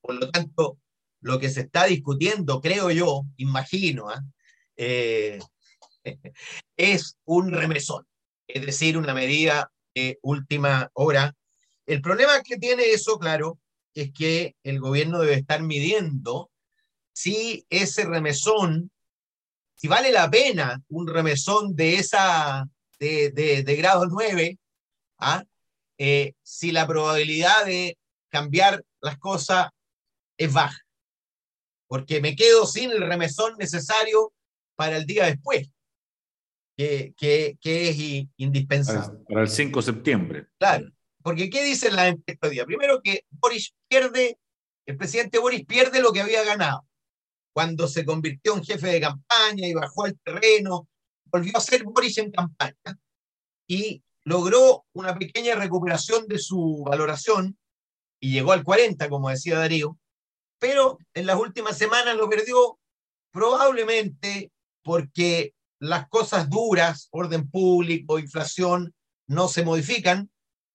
Por 0.00 0.16
lo 0.16 0.30
tanto, 0.30 0.78
lo 1.20 1.38
que 1.38 1.48
se 1.48 1.62
está 1.62 1.86
discutiendo, 1.86 2.60
creo 2.60 2.90
yo, 2.90 3.22
imagino, 3.38 4.08
eh, 4.76 5.38
es 6.76 7.18
un 7.24 7.52
remesón, 7.52 8.06
es 8.46 8.64
decir, 8.66 8.96
una 8.96 9.14
medida 9.14 9.70
de 9.94 10.18
última 10.22 10.90
hora. 10.94 11.34
El 11.86 12.00
problema 12.00 12.42
que 12.42 12.56
tiene 12.56 12.90
eso, 12.90 13.18
claro, 13.18 13.58
es 13.94 14.12
que 14.12 14.56
el 14.62 14.80
gobierno 14.80 15.20
debe 15.20 15.34
estar 15.34 15.62
midiendo 15.62 16.50
si 17.12 17.64
ese 17.70 18.04
remesón, 18.04 18.90
si 19.76 19.86
vale 19.86 20.10
la 20.10 20.30
pena 20.30 20.82
un 20.88 21.06
remesón 21.06 21.76
de 21.76 21.96
esa, 21.96 22.68
de, 22.98 23.30
de, 23.30 23.76
grado 23.76 24.06
9, 24.06 24.58
¿ah? 25.18 25.44
Eh, 25.96 26.32
si 26.42 26.72
la 26.72 26.88
probabilidad 26.88 27.64
de 27.66 27.96
cambiar 28.28 28.84
las 29.00 29.16
cosas 29.18 29.68
es 30.36 30.52
baja, 30.52 30.80
porque 31.86 32.20
me 32.20 32.34
quedo 32.34 32.66
sin 32.66 32.90
el 32.90 33.00
remesón 33.00 33.56
necesario 33.58 34.32
para 34.74 34.96
el 34.96 35.06
día 35.06 35.26
después 35.26 35.68
que, 36.76 37.14
que, 37.16 37.56
que 37.60 37.88
es 37.88 38.26
indispensable. 38.36 39.20
Para 39.28 39.42
el 39.42 39.48
5 39.48 39.80
de 39.80 39.84
septiembre. 39.84 40.46
Claro, 40.58 40.90
porque 41.22 41.48
¿qué 41.48 41.64
dicen 41.64 41.96
las 41.96 42.08
encuestas? 42.08 42.66
Primero 42.66 43.00
que 43.02 43.24
Boris 43.30 43.74
pierde, 43.88 44.38
el 44.86 44.96
presidente 44.96 45.38
Boris 45.38 45.64
pierde 45.64 46.00
lo 46.00 46.12
que 46.12 46.20
había 46.20 46.44
ganado. 46.44 46.86
Cuando 47.54 47.86
se 47.86 48.04
convirtió 48.04 48.54
en 48.54 48.64
jefe 48.64 48.88
de 48.88 49.00
campaña 49.00 49.66
y 49.66 49.74
bajó 49.74 50.04
al 50.04 50.18
terreno, 50.18 50.88
volvió 51.26 51.56
a 51.56 51.60
ser 51.60 51.84
Boris 51.84 52.18
en 52.18 52.32
campaña 52.32 52.98
y 53.68 54.02
logró 54.24 54.84
una 54.92 55.16
pequeña 55.16 55.54
recuperación 55.54 56.26
de 56.26 56.38
su 56.38 56.82
valoración 56.84 57.56
y 58.20 58.32
llegó 58.32 58.52
al 58.52 58.64
40, 58.64 59.08
como 59.08 59.30
decía 59.30 59.58
Darío, 59.58 59.98
pero 60.58 60.98
en 61.12 61.26
las 61.26 61.38
últimas 61.38 61.76
semanas 61.76 62.16
lo 62.16 62.28
perdió 62.28 62.78
probablemente 63.32 64.50
porque 64.82 65.53
las 65.84 66.08
cosas 66.08 66.48
duras, 66.48 67.08
orden 67.10 67.48
público, 67.50 68.18
inflación, 68.18 68.94
no 69.26 69.48
se 69.48 69.64
modifican, 69.64 70.30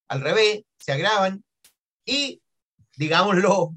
al 0.07 0.21
revés, 0.21 0.63
se 0.77 0.91
agravan, 0.91 1.43
y, 2.05 2.41
digámoslo, 2.95 3.75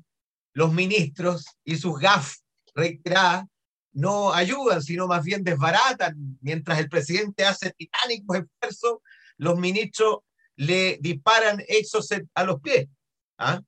los 0.52 0.72
ministros 0.72 1.46
y 1.64 1.76
sus 1.76 1.98
GAF 1.98 2.36
reiteradas 2.74 3.46
no 3.92 4.32
ayudan, 4.32 4.82
sino 4.82 5.06
más 5.06 5.24
bien 5.24 5.42
desbaratan. 5.42 6.38
Mientras 6.40 6.78
el 6.78 6.88
presidente 6.88 7.44
hace 7.44 7.72
titánicos 7.72 8.38
esfuerzos, 8.38 8.98
los 9.38 9.58
ministros 9.58 10.18
le 10.56 10.98
disparan 11.00 11.62
hechos 11.66 12.08
a 12.34 12.44
los 12.44 12.60
pies. 12.60 12.88
¿ah? 13.38 13.60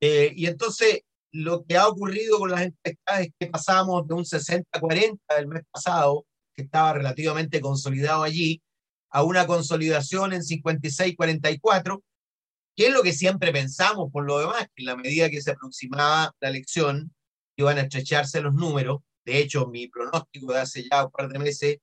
Eh, 0.00 0.32
y 0.34 0.46
entonces 0.46 1.00
lo 1.32 1.64
que 1.64 1.76
ha 1.76 1.88
ocurrido 1.88 2.38
con 2.38 2.50
las 2.50 2.62
encuestas 2.62 3.20
es 3.20 3.28
que 3.38 3.46
pasamos 3.46 4.06
de 4.06 4.14
un 4.14 4.24
60-40 4.24 5.18
del 5.36 5.48
mes 5.48 5.62
pasado 5.70 6.26
que 6.56 6.62
estaba 6.62 6.94
relativamente 6.94 7.60
consolidado 7.60 8.22
allí, 8.22 8.62
a 9.10 9.22
una 9.22 9.46
consolidación 9.46 10.32
en 10.32 10.42
56-44, 10.42 12.02
que 12.74 12.86
es 12.86 12.92
lo 12.92 13.02
que 13.02 13.12
siempre 13.12 13.52
pensamos 13.52 14.10
por 14.10 14.24
lo 14.26 14.38
demás, 14.38 14.66
que 14.74 14.82
en 14.82 14.86
la 14.86 14.96
medida 14.96 15.30
que 15.30 15.40
se 15.40 15.52
aproximaba 15.52 16.34
la 16.40 16.48
elección, 16.48 17.14
iban 17.56 17.78
a 17.78 17.82
estrecharse 17.82 18.40
los 18.40 18.54
números. 18.54 19.00
De 19.24 19.38
hecho, 19.38 19.66
mi 19.66 19.88
pronóstico 19.88 20.52
de 20.52 20.60
hace 20.60 20.86
ya 20.90 21.06
un 21.06 21.10
par 21.10 21.28
de 21.28 21.38
meses 21.38 21.78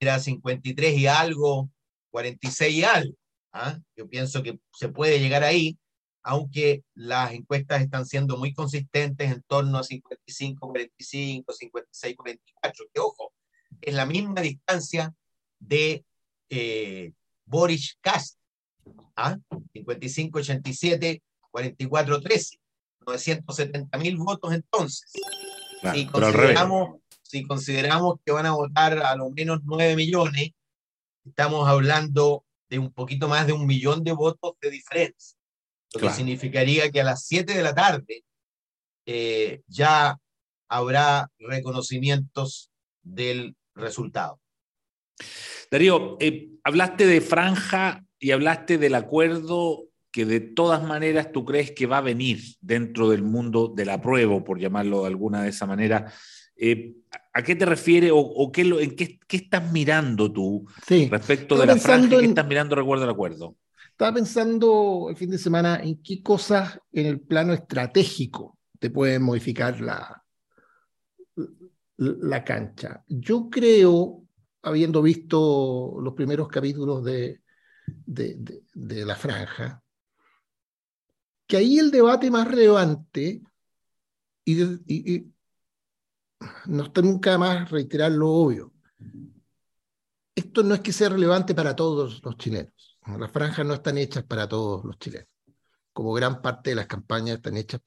era 0.00 0.18
53 0.18 0.98
y 0.98 1.06
algo, 1.06 1.70
46 2.10 2.74
y 2.74 2.84
algo. 2.84 3.14
¿ah? 3.52 3.78
Yo 3.96 4.08
pienso 4.08 4.42
que 4.42 4.58
se 4.72 4.88
puede 4.88 5.20
llegar 5.20 5.44
ahí, 5.44 5.78
aunque 6.24 6.82
las 6.94 7.32
encuestas 7.32 7.82
están 7.82 8.06
siendo 8.06 8.36
muy 8.36 8.52
consistentes 8.54 9.30
en 9.30 9.42
torno 9.42 9.78
a 9.78 9.84
55, 9.84 10.68
45, 10.68 11.52
56, 11.52 12.16
44, 12.16 12.84
que 12.92 13.00
ojo, 13.00 13.31
es 13.82 13.94
la 13.94 14.06
misma 14.06 14.40
distancia 14.40 15.14
de 15.58 16.04
eh, 16.50 17.12
Boris 17.44 17.98
Kast, 18.00 18.38
¿ah? 19.16 19.38
55, 19.72 20.38
87, 20.38 21.22
44, 21.50 22.20
13, 22.20 22.58
970 23.06 23.98
mil 23.98 24.16
votos 24.16 24.52
entonces. 24.52 25.10
si, 25.92 26.06
consideramos, 26.06 27.00
si 27.22 27.42
consideramos 27.44 28.16
que 28.24 28.32
van 28.32 28.46
a 28.46 28.52
votar 28.52 28.98
a 28.98 29.16
lo 29.16 29.30
menos 29.30 29.60
9 29.64 29.96
millones, 29.96 30.50
estamos 31.24 31.68
hablando 31.68 32.44
de 32.68 32.78
un 32.78 32.92
poquito 32.92 33.28
más 33.28 33.46
de 33.46 33.52
un 33.52 33.66
millón 33.66 34.02
de 34.02 34.12
votos 34.12 34.54
de 34.60 34.70
diferencia, 34.70 35.38
lo 35.94 36.00
que 36.00 36.10
significaría 36.10 36.90
que 36.90 37.02
a 37.02 37.04
las 37.04 37.26
7 37.26 37.52
de 37.52 37.62
la 37.62 37.74
tarde 37.74 38.24
eh, 39.04 39.62
ya 39.66 40.18
habrá 40.68 41.30
reconocimientos 41.38 42.70
del 43.02 43.54
resultado. 43.74 44.40
Darío, 45.70 46.16
eh, 46.20 46.50
hablaste 46.64 47.06
de 47.06 47.20
franja 47.20 48.04
y 48.18 48.30
hablaste 48.30 48.78
del 48.78 48.94
acuerdo 48.94 49.84
que 50.10 50.26
de 50.26 50.40
todas 50.40 50.82
maneras 50.84 51.32
tú 51.32 51.44
crees 51.44 51.72
que 51.72 51.86
va 51.86 51.98
a 51.98 52.02
venir 52.02 52.38
dentro 52.60 53.08
del 53.08 53.22
mundo 53.22 53.72
del 53.74 53.88
apruebo, 53.88 54.44
por 54.44 54.60
llamarlo 54.60 55.00
de 55.00 55.06
alguna 55.06 55.42
de 55.42 55.48
esa 55.48 55.66
manera. 55.66 56.12
Eh, 56.54 56.94
¿A 57.32 57.42
qué 57.42 57.56
te 57.56 57.64
refieres 57.64 58.10
o, 58.14 58.52
qué, 58.52 58.60
en 58.60 58.94
qué, 58.94 59.18
estás 59.30 59.72
mirando 59.72 60.30
tú 60.30 60.66
respecto 61.10 61.58
de 61.58 61.66
la 61.66 61.76
franja? 61.76 62.18
¿Qué 62.18 62.26
estás 62.26 62.46
mirando 62.46 62.76
recuerdo 62.76 63.04
el 63.04 63.10
acuerdo? 63.10 63.56
Estaba 63.90 64.12
pensando 64.12 65.06
el 65.08 65.16
fin 65.16 65.30
de 65.30 65.38
semana 65.38 65.80
en 65.82 66.02
qué 66.02 66.22
cosas 66.22 66.78
en 66.92 67.06
el 67.06 67.20
plano 67.20 67.54
estratégico 67.54 68.58
te 68.78 68.90
pueden 68.90 69.22
modificar 69.22 69.80
la, 69.80 70.21
la 71.96 72.44
cancha. 72.44 73.04
Yo 73.08 73.48
creo, 73.50 74.24
habiendo 74.62 75.02
visto 75.02 75.98
los 76.00 76.14
primeros 76.14 76.48
capítulos 76.48 77.04
de, 77.04 77.42
de, 77.86 79.04
la 79.04 79.16
franja, 79.16 79.82
que 81.46 81.56
ahí 81.56 81.78
el 81.78 81.90
debate 81.90 82.30
más 82.30 82.48
relevante, 82.48 83.42
y, 84.44 85.26
no 86.66 86.84
está 86.84 87.02
nunca 87.02 87.38
más 87.38 87.70
reiterar 87.70 88.12
lo 88.12 88.30
obvio, 88.30 88.72
esto 90.34 90.62
no 90.62 90.74
es 90.74 90.80
que 90.80 90.92
sea 90.92 91.10
relevante 91.10 91.54
para 91.54 91.76
todos 91.76 92.22
los 92.24 92.36
chilenos. 92.36 92.98
Las 93.18 93.30
franjas 93.30 93.66
no 93.66 93.74
están 93.74 93.98
hechas 93.98 94.24
para 94.24 94.48
todos 94.48 94.84
los 94.84 94.98
chilenos. 94.98 95.28
Como 95.92 96.12
gran 96.14 96.40
parte 96.40 96.70
de 96.70 96.76
las 96.76 96.86
campañas 96.86 97.36
están 97.36 97.56
hechas 97.56 97.80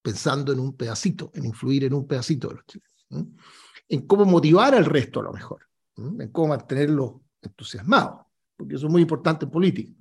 pensando 0.00 0.52
en 0.52 0.60
un 0.60 0.76
pedacito, 0.76 1.30
en 1.34 1.44
influir 1.44 1.84
en 1.84 1.92
un 1.92 2.06
pedacito 2.06 2.48
de 2.48 2.54
los 2.54 2.64
chilenos 2.64 2.97
en 3.10 4.06
cómo 4.06 4.24
motivar 4.24 4.74
al 4.74 4.84
resto 4.84 5.20
a 5.20 5.24
lo 5.24 5.32
mejor, 5.32 5.66
en 5.96 6.28
cómo 6.30 6.48
mantenerlo 6.48 7.22
entusiasmados, 7.40 8.26
porque 8.56 8.74
eso 8.76 8.86
es 8.86 8.92
muy 8.92 9.02
importante 9.02 9.44
en 9.44 9.50
política. 9.50 9.92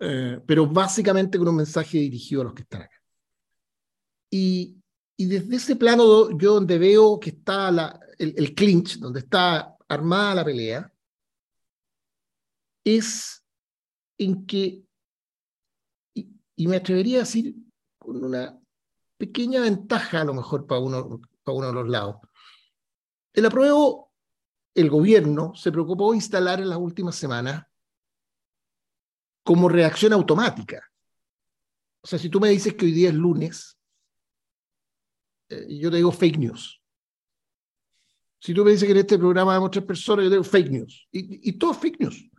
Eh, 0.00 0.40
pero 0.46 0.66
básicamente 0.66 1.38
con 1.38 1.48
un 1.48 1.56
mensaje 1.56 1.98
dirigido 1.98 2.42
a 2.42 2.44
los 2.44 2.54
que 2.54 2.62
están 2.62 2.82
acá. 2.82 2.96
Y, 4.30 4.76
desde 5.16 5.56
ese 5.56 5.74
plano, 5.74 6.30
yo 6.38 6.54
donde 6.54 6.78
veo 6.78 7.18
que 7.18 7.30
está 7.30 7.98
el, 8.18 8.54
clinch, 8.54 8.98
donde 8.98 9.20
está 9.20 9.76
armada 9.88 10.36
la 10.36 10.44
pelea, 10.44 10.92
es 12.84 13.44
en 14.16 14.46
que, 14.46 14.84
y, 16.14 16.66
me 16.68 16.76
atrevería 16.76 17.16
a 17.18 17.20
decir 17.20 17.56
con 17.98 18.24
una 18.24 18.56
pequeña 19.16 19.62
ventaja 19.62 20.20
a 20.20 20.24
lo 20.24 20.34
mejor 20.34 20.68
para 20.68 20.80
uno, 20.80 21.20
para 21.48 21.58
uno 21.58 21.66
de 21.68 21.72
los 21.72 21.88
lados. 21.88 22.16
El 23.32 23.46
apruebo, 23.46 24.12
el 24.74 24.90
gobierno 24.90 25.54
se 25.54 25.72
preocupó 25.72 26.10
de 26.10 26.18
instalar 26.18 26.60
en 26.60 26.68
las 26.68 26.78
últimas 26.78 27.16
semanas 27.16 27.64
como 29.42 29.68
reacción 29.68 30.12
automática. 30.12 30.84
O 32.02 32.06
sea, 32.06 32.18
si 32.18 32.28
tú 32.28 32.38
me 32.38 32.50
dices 32.50 32.74
que 32.74 32.84
hoy 32.84 32.92
día 32.92 33.08
es 33.08 33.14
lunes, 33.14 33.78
eh, 35.48 35.78
yo 35.78 35.90
te 35.90 35.96
digo 35.96 36.12
fake 36.12 36.38
news. 36.38 36.82
Si 38.40 38.52
tú 38.52 38.64
me 38.64 38.72
dices 38.72 38.86
que 38.86 38.92
en 38.92 38.98
este 38.98 39.18
programa 39.18 39.54
hay 39.54 39.60
muchas 39.60 39.84
personas, 39.84 40.24
yo 40.24 40.30
te 40.30 40.36
digo 40.36 40.44
fake 40.44 40.70
news. 40.70 41.08
Y, 41.10 41.48
y 41.48 41.52
todo 41.54 41.72
es 41.72 41.78
fake 41.78 42.00
news. 42.00 42.30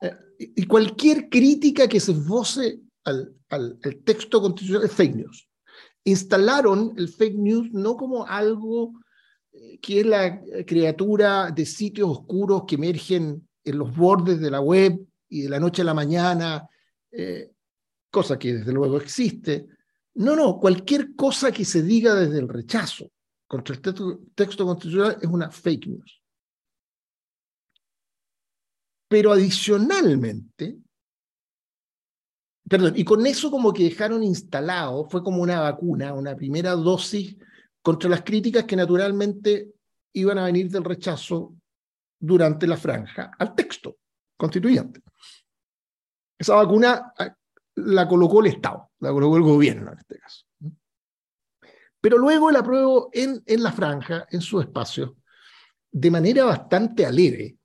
Eh, 0.00 0.16
y 0.38 0.66
cualquier 0.66 1.28
crítica 1.28 1.88
que 1.88 2.00
se 2.00 2.12
esboce 2.12 2.80
al, 3.04 3.34
al, 3.48 3.78
al, 3.82 3.96
texto 4.04 4.40
constitucional 4.40 4.86
es 4.86 4.92
fake 4.92 5.16
news. 5.16 5.48
Instalaron 6.04 6.94
el 6.96 7.08
fake 7.08 7.36
news 7.36 7.72
no 7.72 7.96
como 7.96 8.26
algo 8.26 8.92
eh, 9.52 9.78
que 9.78 10.00
es 10.00 10.06
la 10.06 10.40
criatura 10.66 11.50
de 11.50 11.64
sitios 11.64 12.10
oscuros 12.10 12.64
que 12.66 12.74
emergen 12.74 13.48
en 13.64 13.78
los 13.78 13.96
bordes 13.96 14.40
de 14.40 14.50
la 14.50 14.60
web 14.60 15.00
y 15.28 15.42
de 15.42 15.48
la 15.48 15.58
noche 15.58 15.82
a 15.82 15.86
la 15.86 15.94
mañana, 15.94 16.68
eh, 17.10 17.52
cosa 18.10 18.38
que 18.38 18.54
desde 18.54 18.72
luego 18.72 18.98
existe. 18.98 19.66
No, 20.14 20.36
no, 20.36 20.60
cualquier 20.60 21.14
cosa 21.14 21.50
que 21.50 21.64
se 21.64 21.82
diga 21.82 22.14
desde 22.14 22.38
el 22.38 22.48
rechazo 22.48 23.10
contra 23.46 23.74
el 23.74 23.80
texto, 23.80 24.20
texto 24.34 24.66
constitucional 24.66 25.18
es 25.20 25.28
una 25.28 25.50
fake 25.50 25.86
news. 25.86 26.22
Pero 29.08 29.32
adicionalmente, 29.32 30.78
perdón, 32.68 32.94
y 32.96 33.04
con 33.04 33.26
eso 33.26 33.50
como 33.50 33.72
que 33.72 33.84
dejaron 33.84 34.22
instalado, 34.22 35.08
fue 35.08 35.22
como 35.22 35.42
una 35.42 35.60
vacuna, 35.60 36.14
una 36.14 36.34
primera 36.34 36.72
dosis 36.72 37.36
contra 37.82 38.08
las 38.08 38.22
críticas 38.22 38.64
que 38.64 38.76
naturalmente 38.76 39.72
iban 40.14 40.38
a 40.38 40.44
venir 40.44 40.70
del 40.70 40.84
rechazo 40.84 41.54
durante 42.18 42.66
la 42.66 42.76
franja 42.76 43.32
al 43.38 43.54
texto 43.54 43.98
constituyente. 44.36 45.02
Esa 46.38 46.54
vacuna 46.54 47.12
ah, 47.18 47.36
la 47.76 48.08
colocó 48.08 48.40
el 48.40 48.46
Estado, 48.46 48.90
la 49.00 49.10
colocó 49.10 49.36
el 49.36 49.42
gobierno 49.42 49.92
en 49.92 49.98
este 49.98 50.18
caso. 50.18 50.46
Pero 52.00 52.18
luego 52.18 52.50
el 52.50 52.56
apruebo 52.56 53.10
en, 53.12 53.42
en 53.46 53.62
la 53.62 53.72
franja, 53.72 54.26
en 54.30 54.40
su 54.40 54.60
espacio, 54.60 55.16
de 55.90 56.10
manera 56.10 56.44
bastante 56.44 57.06
alegre, 57.06 57.56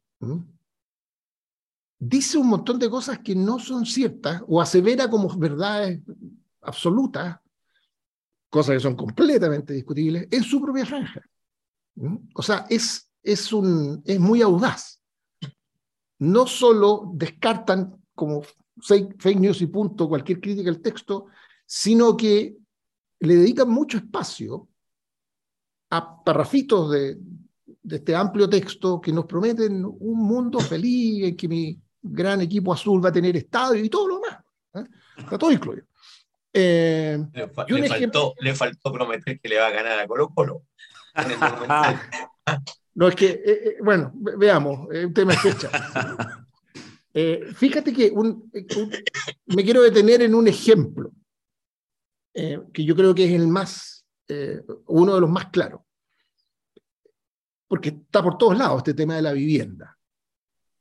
dice 2.00 2.38
un 2.38 2.48
montón 2.48 2.80
de 2.80 2.90
cosas 2.90 3.20
que 3.20 3.36
no 3.36 3.60
son 3.60 3.86
ciertas 3.86 4.42
o 4.48 4.62
asevera 4.62 5.10
como 5.10 5.28
verdades 5.38 6.00
absolutas, 6.62 7.38
cosas 8.50 8.76
que 8.76 8.80
son 8.80 8.96
completamente 8.96 9.74
discutibles, 9.74 10.28
en 10.32 10.44
su 10.44 10.62
propia 10.62 10.86
franja. 10.86 11.22
O 12.34 12.42
sea, 12.42 12.66
es, 12.70 13.12
es, 13.22 13.52
un, 13.52 14.02
es 14.06 14.20
muy 14.20 14.42
audaz. 14.42 15.02
No 16.20 16.48
solo 16.48 17.12
descartan 17.14 18.02
como 18.16 18.44
fake 18.82 19.40
news 19.40 19.62
y 19.62 19.68
punto 19.68 20.08
cualquier 20.08 20.40
crítica 20.40 20.70
al 20.70 20.82
texto, 20.82 21.28
sino 21.66 22.16
que 22.16 22.58
le 23.20 23.36
dedican 23.36 23.70
mucho 23.70 23.98
espacio 23.98 24.70
a 25.90 26.24
parrafitos 26.24 26.92
de, 26.92 27.18
de 27.84 27.96
este 27.98 28.16
amplio 28.16 28.50
texto 28.50 29.02
que 29.02 29.12
nos 29.12 29.26
prometen 29.26 29.84
un 29.86 30.18
mundo 30.18 30.60
feliz 30.60 31.26
en 31.26 31.36
que 31.36 31.48
mi 31.48 31.82
gran 32.02 32.42
equipo 32.42 32.74
azul 32.74 33.04
va 33.04 33.10
a 33.10 33.14
tener 33.14 33.36
estadio 33.36 33.84
y 33.84 33.90
todo 33.90 34.08
lo 34.08 34.20
demás. 34.20 34.44
¿eh? 34.76 34.84
Está 35.18 35.38
todo 35.38 35.52
incluido. 35.52 35.86
Eh, 36.52 37.18
le, 37.34 37.48
fa 37.50 37.66
le, 37.68 37.88
faltó, 37.88 38.34
le, 38.40 38.56
faltó, 38.56 38.92
prometer 38.92 39.40
que 39.40 39.50
le 39.50 39.60
va 39.60 39.68
a 39.68 39.72
ganar 39.72 40.00
a 40.00 40.08
Colo 40.08 40.30
Colo. 40.30 40.64
no, 42.96 43.08
es 43.08 43.16
que, 43.16 43.28
eh, 43.28 43.42
eh, 43.46 43.78
bueno, 43.84 44.12
veamos, 44.16 44.88
es 44.92 45.06
un 45.06 45.14
tema 45.14 45.34
de 45.34 45.38
fecha. 45.38 45.70
Eh, 47.14 47.54
fíjate 47.56 47.92
que 47.92 48.12
un, 48.12 48.52
un, 48.54 48.92
me 49.48 49.64
quiero 49.64 49.82
detener 49.82 50.22
en 50.22 50.36
un 50.36 50.48
ejemplo, 50.48 51.12
eh, 52.34 52.62
que 52.72 52.86
yo 52.86 52.96
creo 52.96 53.16
que 53.16 53.26
es 53.26 53.32
el 53.32 53.48
más, 53.48 54.06
eh, 54.28 54.62
uno 54.88 55.16
de 55.16 55.22
los 55.22 55.30
más 55.30 55.48
claros, 55.48 55.82
porque 57.68 57.90
está 57.90 58.22
por 58.24 58.38
todos 58.38 58.58
lados 58.58 58.78
este 58.78 58.94
tema 58.94 59.16
de 59.16 59.22
la 59.24 59.34
vivienda. 59.34 59.98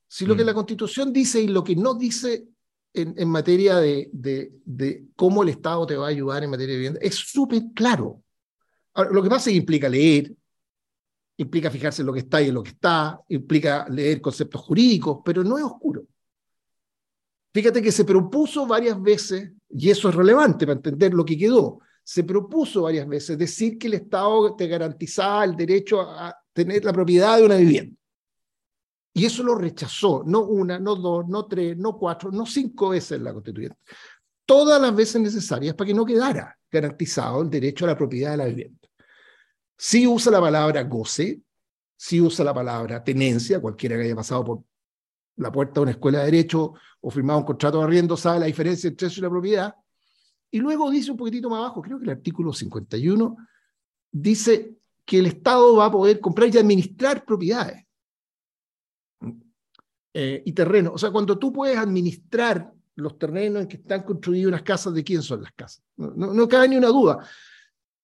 Si 0.08 0.26
lo 0.26 0.34
mm. 0.34 0.38
que 0.38 0.44
la 0.44 0.54
Constitución 0.54 1.12
dice 1.12 1.40
y 1.40 1.48
lo 1.48 1.62
que 1.62 1.76
no 1.76 1.94
dice 1.94 2.48
en, 2.94 3.14
en 3.16 3.28
materia 3.28 3.76
de, 3.76 4.08
de, 4.12 4.50
de, 4.64 5.04
cómo 5.14 5.42
el 5.42 5.50
Estado 5.50 5.86
te 5.86 5.96
va 5.96 6.06
a 6.06 6.10
ayudar 6.10 6.42
en 6.42 6.50
materia 6.50 6.72
de 6.72 6.78
vivienda 6.78 7.00
es 7.02 7.14
súper 7.14 7.62
claro. 7.74 8.22
Ahora, 8.94 9.10
lo 9.10 9.22
que 9.22 9.28
pasa 9.28 9.50
es 9.50 9.54
que 9.54 9.58
implica 9.58 9.88
leer, 9.88 10.34
implica 11.36 11.70
fijarse 11.70 12.02
en 12.02 12.06
lo 12.06 12.12
que 12.12 12.20
está 12.20 12.42
y 12.42 12.48
en 12.48 12.54
lo 12.54 12.62
que 12.62 12.70
está, 12.70 13.20
implica 13.28 13.86
leer 13.88 14.20
conceptos 14.20 14.60
jurídicos, 14.62 15.18
pero 15.24 15.44
no 15.44 15.58
es 15.58 15.64
oscuro. 15.64 16.04
Fíjate 17.52 17.80
que 17.80 17.92
se 17.92 18.04
propuso 18.04 18.66
varias 18.66 19.00
veces, 19.00 19.52
y 19.70 19.90
eso 19.90 20.08
es 20.08 20.14
relevante 20.14 20.66
para 20.66 20.76
entender 20.76 21.14
lo 21.14 21.24
que 21.24 21.38
quedó, 21.38 21.80
se 22.02 22.24
propuso 22.24 22.82
varias 22.82 23.06
veces 23.06 23.36
decir 23.36 23.78
que 23.78 23.86
el 23.86 23.94
Estado 23.94 24.56
te 24.56 24.66
garantizaba 24.66 25.44
el 25.44 25.54
derecho 25.54 26.00
a 26.00 26.34
tener 26.52 26.84
la 26.84 26.92
propiedad 26.92 27.38
de 27.38 27.44
una 27.44 27.56
vivienda. 27.56 27.96
Y 29.18 29.24
eso 29.24 29.42
lo 29.42 29.56
rechazó, 29.56 30.22
no 30.24 30.42
una, 30.42 30.78
no 30.78 30.94
dos, 30.94 31.26
no 31.28 31.44
tres, 31.46 31.76
no 31.76 31.98
cuatro, 31.98 32.30
no 32.30 32.46
cinco 32.46 32.90
veces 32.90 33.20
la 33.20 33.32
constituyente. 33.32 33.76
Todas 34.46 34.80
las 34.80 34.94
veces 34.94 35.20
necesarias 35.20 35.74
para 35.74 35.88
que 35.88 35.94
no 35.94 36.04
quedara 36.04 36.56
garantizado 36.70 37.42
el 37.42 37.50
derecho 37.50 37.84
a 37.84 37.88
la 37.88 37.98
propiedad 37.98 38.30
de 38.30 38.36
la 38.36 38.44
vivienda. 38.44 38.78
Sí 39.76 40.06
usa 40.06 40.30
la 40.30 40.40
palabra 40.40 40.84
goce, 40.84 41.40
sí 41.96 42.20
usa 42.20 42.44
la 42.44 42.54
palabra 42.54 43.02
tenencia, 43.02 43.60
cualquiera 43.60 43.96
que 43.96 44.02
haya 44.02 44.14
pasado 44.14 44.44
por 44.44 44.62
la 45.34 45.50
puerta 45.50 45.74
de 45.74 45.80
una 45.80 45.90
escuela 45.90 46.20
de 46.20 46.26
derecho 46.26 46.74
o 47.00 47.10
firmado 47.10 47.40
un 47.40 47.44
contrato 47.44 47.78
de 47.78 47.84
arriendo 47.84 48.16
sabe 48.16 48.38
la 48.38 48.46
diferencia 48.46 48.86
entre 48.86 49.08
eso 49.08 49.18
y 49.18 49.22
la 49.24 49.30
propiedad. 49.30 49.74
Y 50.48 50.60
luego 50.60 50.92
dice 50.92 51.10
un 51.10 51.16
poquitito 51.16 51.50
más 51.50 51.58
abajo, 51.58 51.82
creo 51.82 51.98
que 51.98 52.04
el 52.04 52.10
artículo 52.10 52.52
51, 52.52 53.36
dice 54.12 54.76
que 55.04 55.18
el 55.18 55.26
Estado 55.26 55.74
va 55.74 55.86
a 55.86 55.90
poder 55.90 56.20
comprar 56.20 56.54
y 56.54 56.58
administrar 56.58 57.24
propiedades 57.24 57.87
eh, 60.20 60.42
y 60.44 60.52
terrenos. 60.52 60.94
O 60.96 60.98
sea, 60.98 61.12
cuando 61.12 61.38
tú 61.38 61.52
puedes 61.52 61.78
administrar 61.78 62.72
los 62.96 63.16
terrenos 63.16 63.62
en 63.62 63.68
que 63.68 63.76
están 63.76 64.02
construidas 64.02 64.48
unas 64.48 64.62
casas, 64.62 64.92
¿de 64.92 65.04
quién 65.04 65.22
son 65.22 65.42
las 65.42 65.52
casas? 65.52 65.80
No, 65.96 66.34
no, 66.34 66.48
cabe 66.48 66.68
ni 66.68 66.76
una 66.76 66.88
duda. 66.88 67.24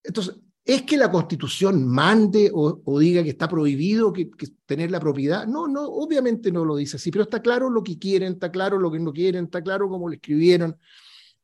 Entonces, 0.01 0.37
¿Es 0.65 0.83
que 0.83 0.97
la 0.97 1.11
constitución 1.11 1.87
mande 1.87 2.51
o, 2.55 2.99
diga 2.99 3.23
que 3.23 3.31
está 3.31 3.47
prohibido 3.49 4.15
que, 4.15 4.31
tener 4.65 4.91
la 4.91 4.99
propiedad? 4.99 5.47
No, 5.47 5.69
no, 5.69 5.83
obviamente 5.83 6.51
no 6.51 6.65
lo 6.65 6.77
dice 6.77 6.97
así, 6.97 7.11
pero 7.11 7.25
está 7.25 7.43
claro 7.43 7.69
lo 7.69 7.83
que 7.83 7.99
quieren, 7.99 8.35
está 8.35 8.51
claro 8.51 8.79
lo 8.79 8.91
que 8.91 8.99
no 8.99 9.13
quieren, 9.13 9.45
está 9.45 9.63
claro 9.63 9.91
cómo 9.91 10.09
lo 10.09 10.15
escribieron. 10.15 10.79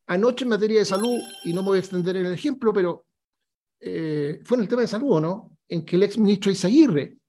Anoche 0.07 0.45
en 0.45 0.51
materia 0.51 0.79
de 0.79 0.87
salud, 0.87 1.21
y 1.45 1.53
no 1.53 1.63
me 1.63 1.69
voy 1.69 1.77
a 1.77 1.81
extender 1.81 2.17
en 2.17 2.27
el 2.27 2.33
ejemplo, 2.33 2.73
pero 2.73 3.05
eh, 3.81 4.41
fue 4.45 4.57
en 4.57 4.63
el 4.63 4.69
tema 4.69 4.83
de 4.83 4.89
salud, 4.89 5.21
¿no? 5.21 5.59
En 5.69 5.85
que 5.85 5.97
el 5.97 6.05
ex 6.05 6.17
ministro 6.17 6.51
Izaguirre 6.51 7.20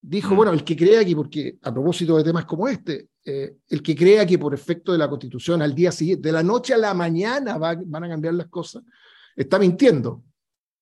dijo, 0.00 0.34
mm. 0.34 0.36
bueno, 0.36 0.52
el 0.52 0.64
que 0.64 0.76
crea 0.76 1.04
que, 1.04 1.16
porque 1.16 1.58
a 1.62 1.72
propósito 1.72 2.16
de 2.16 2.24
temas 2.24 2.44
como 2.44 2.68
este, 2.68 3.08
eh, 3.24 3.56
el 3.68 3.82
que 3.82 3.94
crea 3.94 4.26
que 4.26 4.38
por 4.38 4.54
efecto 4.54 4.92
de 4.92 4.98
la 4.98 5.08
constitución 5.08 5.62
al 5.62 5.74
día 5.74 5.92
siguiente, 5.92 6.28
de 6.28 6.32
la 6.32 6.42
noche 6.42 6.74
a 6.74 6.78
la 6.78 6.94
mañana 6.94 7.58
va, 7.58 7.76
van 7.84 8.04
a 8.04 8.08
cambiar 8.08 8.34
las 8.34 8.48
cosas, 8.48 8.82
está 9.36 9.58
mintiendo 9.58 10.22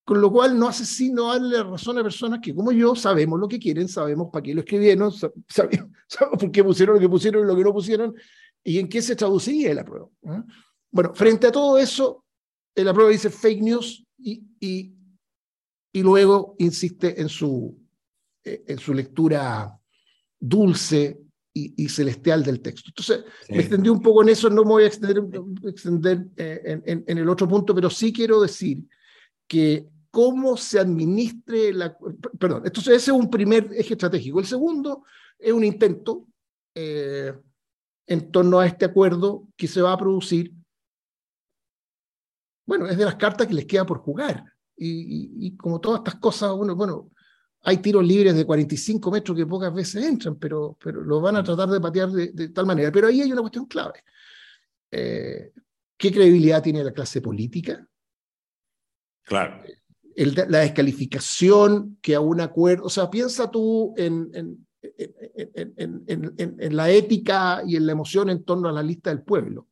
con 0.06 0.20
lo 0.20 0.30
cual 0.30 0.56
no 0.56 0.68
hace 0.68 0.84
sino 0.84 1.26
darle 1.32 1.60
razón 1.64 1.98
a 1.98 2.02
personas 2.04 2.38
que, 2.40 2.54
como 2.54 2.70
yo, 2.70 2.94
sabemos 2.94 3.40
lo 3.40 3.48
que 3.48 3.58
quieren, 3.58 3.88
sabemos 3.88 4.28
para 4.32 4.44
qué 4.44 4.54
lo 4.54 4.60
escribieron, 4.60 5.10
sabemos, 5.12 5.90
sabemos 6.06 6.38
por 6.38 6.52
qué 6.52 6.62
pusieron 6.62 6.94
lo 6.94 7.00
que 7.00 7.08
pusieron 7.08 7.42
y 7.42 7.46
lo 7.48 7.56
que 7.56 7.64
no 7.64 7.72
pusieron, 7.72 8.14
y 8.62 8.78
en 8.78 8.88
qué 8.88 9.02
se 9.02 9.16
traduciría 9.16 9.72
el 9.72 9.80
apruebo. 9.80 10.12
¿eh? 10.22 10.42
Bueno, 10.92 11.12
frente 11.12 11.48
a 11.48 11.52
todo 11.52 11.76
eso, 11.76 12.24
el 12.76 12.86
apruebo 12.86 13.10
dice 13.10 13.30
fake 13.30 13.60
news 13.60 14.06
y, 14.16 14.44
y, 14.60 14.94
y 15.92 16.02
luego 16.04 16.54
insiste 16.60 17.20
en 17.20 17.28
su, 17.28 17.76
eh, 18.46 18.64
en 18.66 18.78
su 18.78 18.94
lectura 18.94 19.78
dulce 20.38 21.20
y, 21.52 21.84
y, 21.84 21.88
celestial 21.88 22.42
del 22.44 22.60
texto. 22.60 22.90
Entonces, 22.90 23.24
sí. 23.46 23.52
me 23.52 23.60
extendí 23.60 23.88
un 23.88 24.00
poco 24.00 24.22
en 24.22 24.28
eso, 24.28 24.48
no 24.48 24.62
me 24.62 24.70
voy 24.70 24.84
a 24.84 24.88
extender, 24.88 25.22
extender 25.64 26.26
eh, 26.36 26.60
en, 26.64 26.82
en, 26.86 27.04
en, 27.06 27.18
el 27.18 27.28
otro 27.28 27.48
punto, 27.48 27.74
pero 27.74 27.90
sí 27.90 28.12
quiero 28.12 28.40
decir 28.40 28.84
que 29.46 29.88
cómo 30.10 30.56
se 30.56 30.78
administre 30.78 31.74
la... 31.74 31.94
Perdón, 32.38 32.62
entonces 32.64 32.94
ese 32.94 33.10
es 33.10 33.16
un 33.16 33.28
primer 33.28 33.70
eje 33.74 33.92
estratégico. 33.92 34.40
El 34.40 34.46
segundo 34.46 35.04
es 35.38 35.52
un 35.52 35.62
intento 35.62 36.26
eh, 36.74 37.34
en 38.06 38.30
torno 38.30 38.58
a 38.58 38.66
este 38.66 38.84
acuerdo 38.86 39.48
que 39.56 39.68
se 39.68 39.82
va 39.82 39.92
a 39.92 39.98
producir. 39.98 40.54
Bueno, 42.66 42.86
es 42.86 42.96
de 42.96 43.04
las 43.04 43.16
cartas 43.16 43.46
que 43.46 43.54
les 43.54 43.66
queda 43.66 43.84
por 43.84 43.98
jugar. 43.98 44.44
Y, 44.78 45.56
como 45.56 45.80
todas 45.80 46.00
estas 46.00 46.16
cosas, 46.16 46.52
bueno, 46.52 46.74
bueno, 46.74 47.10
hay 47.68 47.78
tiros 47.78 48.06
libres 48.06 48.36
de 48.36 48.46
45 48.46 49.10
metros 49.10 49.36
que 49.36 49.44
pocas 49.44 49.74
veces 49.74 50.04
entran, 50.04 50.36
pero, 50.36 50.78
pero 50.80 51.00
lo 51.00 51.20
van 51.20 51.34
a 51.34 51.42
tratar 51.42 51.68
de 51.68 51.80
patear 51.80 52.08
de, 52.10 52.48
tal 52.50 52.64
manera. 52.64 52.92
Pero 52.92 53.08
ahí 53.08 53.20
hay 53.20 53.32
una 53.32 53.40
cuestión 53.40 53.66
clave. 53.66 54.04
Eh, 54.88 55.52
¿Qué 55.96 56.12
credibilidad 56.12 56.62
tiene 56.62 56.84
la 56.84 56.92
clase 56.92 57.20
política? 57.20 57.84
Claro. 59.24 59.64
la 60.14 60.60
descalificación 60.60 61.98
que 62.00 62.14
a 62.14 62.20
un 62.20 62.40
acuerdo, 62.40 62.84
o 62.84 62.88
sea, 62.88 63.10
piensa 63.10 63.50
tú 63.50 63.94
en, 63.96 64.30
en, 64.32 64.64
en, 66.36 66.76
la 66.76 66.88
ética 66.88 67.64
y 67.66 67.74
en 67.74 67.84
la 67.84 67.92
emoción 67.92 68.30
en 68.30 68.44
torno 68.44 68.68
a 68.68 68.72
la 68.72 68.82
lista 68.84 69.10
del 69.10 69.22
pueblo. 69.22 69.66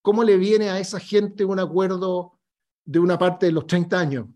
¿Cómo 0.00 0.22
le 0.22 0.36
viene 0.36 0.70
a 0.70 0.78
esa 0.78 1.00
gente 1.00 1.44
un 1.44 1.58
acuerdo 1.58 2.38
de 2.84 3.00
una 3.00 3.18
parte 3.18 3.46
de 3.46 3.52
los 3.52 3.66
30 3.66 3.98
años? 3.98 4.26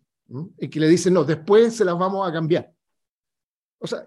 Y 0.58 0.68
que 0.68 0.80
le 0.80 0.88
dicen, 0.88 1.14
no, 1.14 1.22
después 1.22 1.76
se 1.76 1.84
las 1.84 1.96
vamos 1.96 2.28
a 2.28 2.32
cambiar. 2.32 2.74
O 3.80 3.86
sea, 3.86 4.06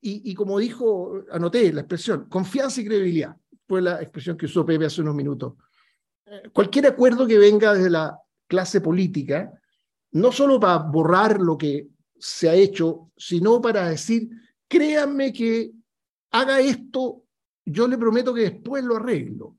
y, 0.00 0.30
y 0.30 0.34
como 0.34 0.58
dijo, 0.58 1.24
anoté 1.30 1.72
la 1.72 1.82
expresión, 1.82 2.28
confianza 2.28 2.80
y 2.80 2.86
credibilidad, 2.86 3.36
fue 3.66 3.82
la 3.82 4.00
expresión 4.00 4.36
que 4.36 4.46
usó 4.46 4.64
Pepe 4.64 4.86
hace 4.86 5.02
unos 5.02 5.14
minutos. 5.14 5.54
Eh, 6.26 6.50
cualquier 6.52 6.86
acuerdo 6.86 7.26
que 7.26 7.38
venga 7.38 7.74
desde 7.74 7.90
la 7.90 8.18
clase 8.46 8.80
política, 8.80 9.52
no 10.12 10.32
solo 10.32 10.60
para 10.60 10.78
borrar 10.78 11.40
lo 11.40 11.58
que 11.58 11.88
se 12.18 12.48
ha 12.48 12.54
hecho, 12.54 13.10
sino 13.16 13.60
para 13.60 13.88
decir, 13.88 14.28
créanme 14.68 15.32
que 15.32 15.72
haga 16.30 16.60
esto, 16.60 17.24
yo 17.64 17.88
le 17.88 17.98
prometo 17.98 18.32
que 18.32 18.42
después 18.42 18.84
lo 18.84 18.96
arreglo. 18.96 19.56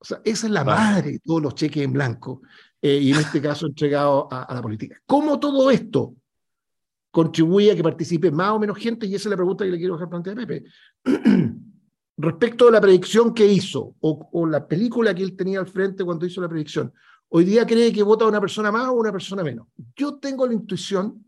O 0.00 0.04
sea, 0.04 0.20
esa 0.24 0.46
es 0.46 0.52
la 0.52 0.64
madre 0.64 1.12
de 1.12 1.18
todos 1.20 1.42
los 1.42 1.54
cheques 1.54 1.82
en 1.82 1.92
blanco, 1.92 2.42
eh, 2.80 2.98
y 2.98 3.12
en 3.12 3.18
este 3.18 3.40
caso 3.40 3.66
entregado 3.68 4.28
a, 4.30 4.44
a, 4.44 4.54
la 4.54 4.62
política. 4.62 5.00
¿Cómo 5.06 5.40
todo 5.40 5.70
esto 5.70 6.14
contribuye 7.10 7.72
a 7.72 7.76
que 7.76 7.82
participe 7.82 8.30
más 8.30 8.52
o 8.52 8.58
menos 8.58 8.78
gente? 8.78 9.06
Y 9.06 9.14
esa 9.14 9.28
es 9.28 9.30
la 9.30 9.36
pregunta 9.36 9.64
que 9.64 9.70
le 9.70 9.78
quiero 9.78 9.94
dejar 9.94 10.08
plantear 10.08 10.38
a 10.38 10.46
Pepe. 10.46 10.64
Respecto 12.16 12.68
a 12.68 12.72
la 12.72 12.80
predicción 12.80 13.32
que 13.32 13.46
hizo, 13.46 13.94
o, 14.00 14.28
o, 14.32 14.46
la 14.46 14.66
película 14.66 15.14
que 15.14 15.22
él 15.22 15.36
tenía 15.36 15.60
al 15.60 15.68
frente 15.68 16.04
cuando 16.04 16.26
hizo 16.26 16.40
la 16.40 16.48
predicción, 16.48 16.92
hoy 17.28 17.44
día 17.44 17.64
cree 17.64 17.92
que 17.92 18.02
vota 18.02 18.26
una 18.26 18.40
persona 18.40 18.72
más 18.72 18.88
o 18.88 18.94
una 18.94 19.12
persona 19.12 19.44
menos. 19.44 19.68
Yo 19.94 20.16
tengo 20.16 20.46
la 20.46 20.54
intuición 20.54 21.24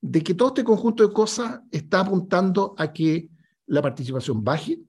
de 0.00 0.22
que 0.22 0.34
todo 0.34 0.48
este 0.48 0.64
conjunto 0.64 1.06
de 1.06 1.12
cosas 1.12 1.60
está 1.70 2.00
apuntando 2.00 2.74
a 2.76 2.92
que 2.92 3.30
la 3.66 3.80
participación 3.80 4.42
baje, 4.42 4.80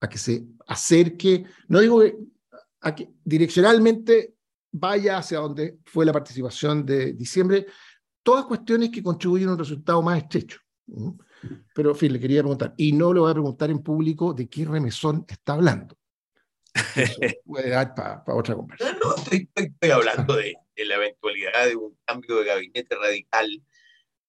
a 0.00 0.08
que 0.08 0.18
se 0.18 0.46
acerque, 0.66 1.44
no 1.68 1.80
digo 1.80 2.00
que, 2.00 2.16
a 2.80 2.94
que 2.94 3.10
direccionalmente 3.24 4.34
vaya 4.72 5.18
hacia 5.18 5.38
donde 5.38 5.78
fue 5.84 6.04
la 6.04 6.12
participación 6.12 6.84
de 6.84 7.12
diciembre, 7.12 7.66
todas 8.22 8.44
cuestiones 8.44 8.90
que 8.90 9.02
contribuyen 9.02 9.48
a 9.48 9.52
un 9.52 9.58
resultado 9.58 10.02
más 10.02 10.18
estrecho. 10.18 10.60
Pero, 11.74 11.90
en 11.90 11.96
fin, 11.96 12.12
le 12.12 12.20
quería 12.20 12.42
preguntar, 12.42 12.74
y 12.76 12.92
no 12.92 13.14
le 13.14 13.20
voy 13.20 13.30
a 13.30 13.34
preguntar 13.34 13.70
en 13.70 13.82
público 13.82 14.34
de 14.34 14.48
qué 14.48 14.64
remesón 14.64 15.24
está 15.28 15.54
hablando. 15.54 15.96
puede 17.44 17.70
dar 17.70 17.94
para 17.94 18.22
otra 18.26 18.54
conversación. 18.54 18.98
No, 19.02 19.14
estoy, 19.16 19.90
hablando 19.90 20.36
de, 20.36 20.54
de, 20.76 20.84
la 20.84 20.96
eventualidad 20.96 21.66
de 21.66 21.76
un 21.76 21.96
cambio 22.04 22.36
de 22.36 22.44
gabinete 22.44 22.94
radical 22.96 23.62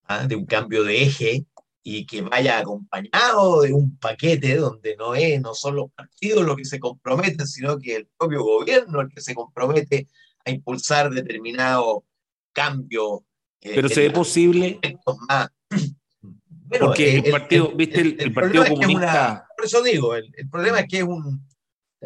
¿ah? 0.05 0.25
de 0.27 0.35
un 0.35 0.45
cambio 0.45 0.83
de 0.83 1.03
eje 1.03 1.45
y 1.83 2.05
que 2.05 2.21
vaya 2.21 2.59
acompañado 2.59 3.61
de 3.61 3.73
un 3.73 3.97
paquete 3.97 4.55
donde 4.55 4.95
no, 4.97 5.15
es, 5.15 5.41
no 5.41 5.53
son 5.55 5.75
los 5.75 5.91
partidos 5.91 6.45
los 6.45 6.55
que 6.55 6.65
se 6.65 6.79
comprometen, 6.79 7.47
sino 7.47 7.79
que 7.79 7.95
el 7.95 8.07
propio 8.17 8.43
gobierno 8.43 9.01
el 9.01 9.09
que 9.09 9.21
se 9.21 9.33
compromete 9.33 10.07
a 10.45 10.51
impulsar 10.51 11.09
determinado 11.11 12.05
cambio. 12.53 13.25
Eh, 13.61 13.71
Pero 13.75 13.89
se 13.89 14.01
ve 14.01 14.11
posible. 14.11 14.79
Más. 15.27 15.49
Porque 16.79 17.17
el, 17.17 17.31
partido, 17.31 17.71
viste, 17.75 17.99
el, 17.99 18.33
partido 18.33 18.65
comunista. 18.65 19.45
por 19.57 19.65
eso 19.65 19.83
digo, 19.83 20.15
el, 20.15 20.31
problema 20.49 20.79
es 20.79 20.87
que 20.87 20.99
es 20.99 21.03
un, 21.03 21.45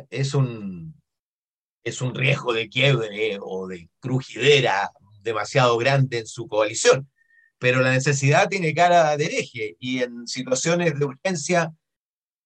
es 0.10 0.34
un 0.34 0.96
es 1.84 2.02
un 2.02 2.16
riesgo 2.16 2.52
de 2.52 2.68
quiebre 2.68 3.38
o 3.40 3.68
de 3.68 3.88
crujidera 4.00 4.90
demasiado 5.22 5.78
grande 5.78 6.18
en 6.18 6.26
su 6.26 6.48
coalición 6.48 7.08
pero 7.58 7.82
la 7.82 7.92
necesidad 7.92 8.50
tiene 8.50 8.74
cara 8.74 9.16
de 9.18 9.26
hereje 9.26 9.76
y 9.80 10.04
en 10.04 10.28
situaciones 10.28 10.98
de 11.00 11.06
urgencia 11.06 11.74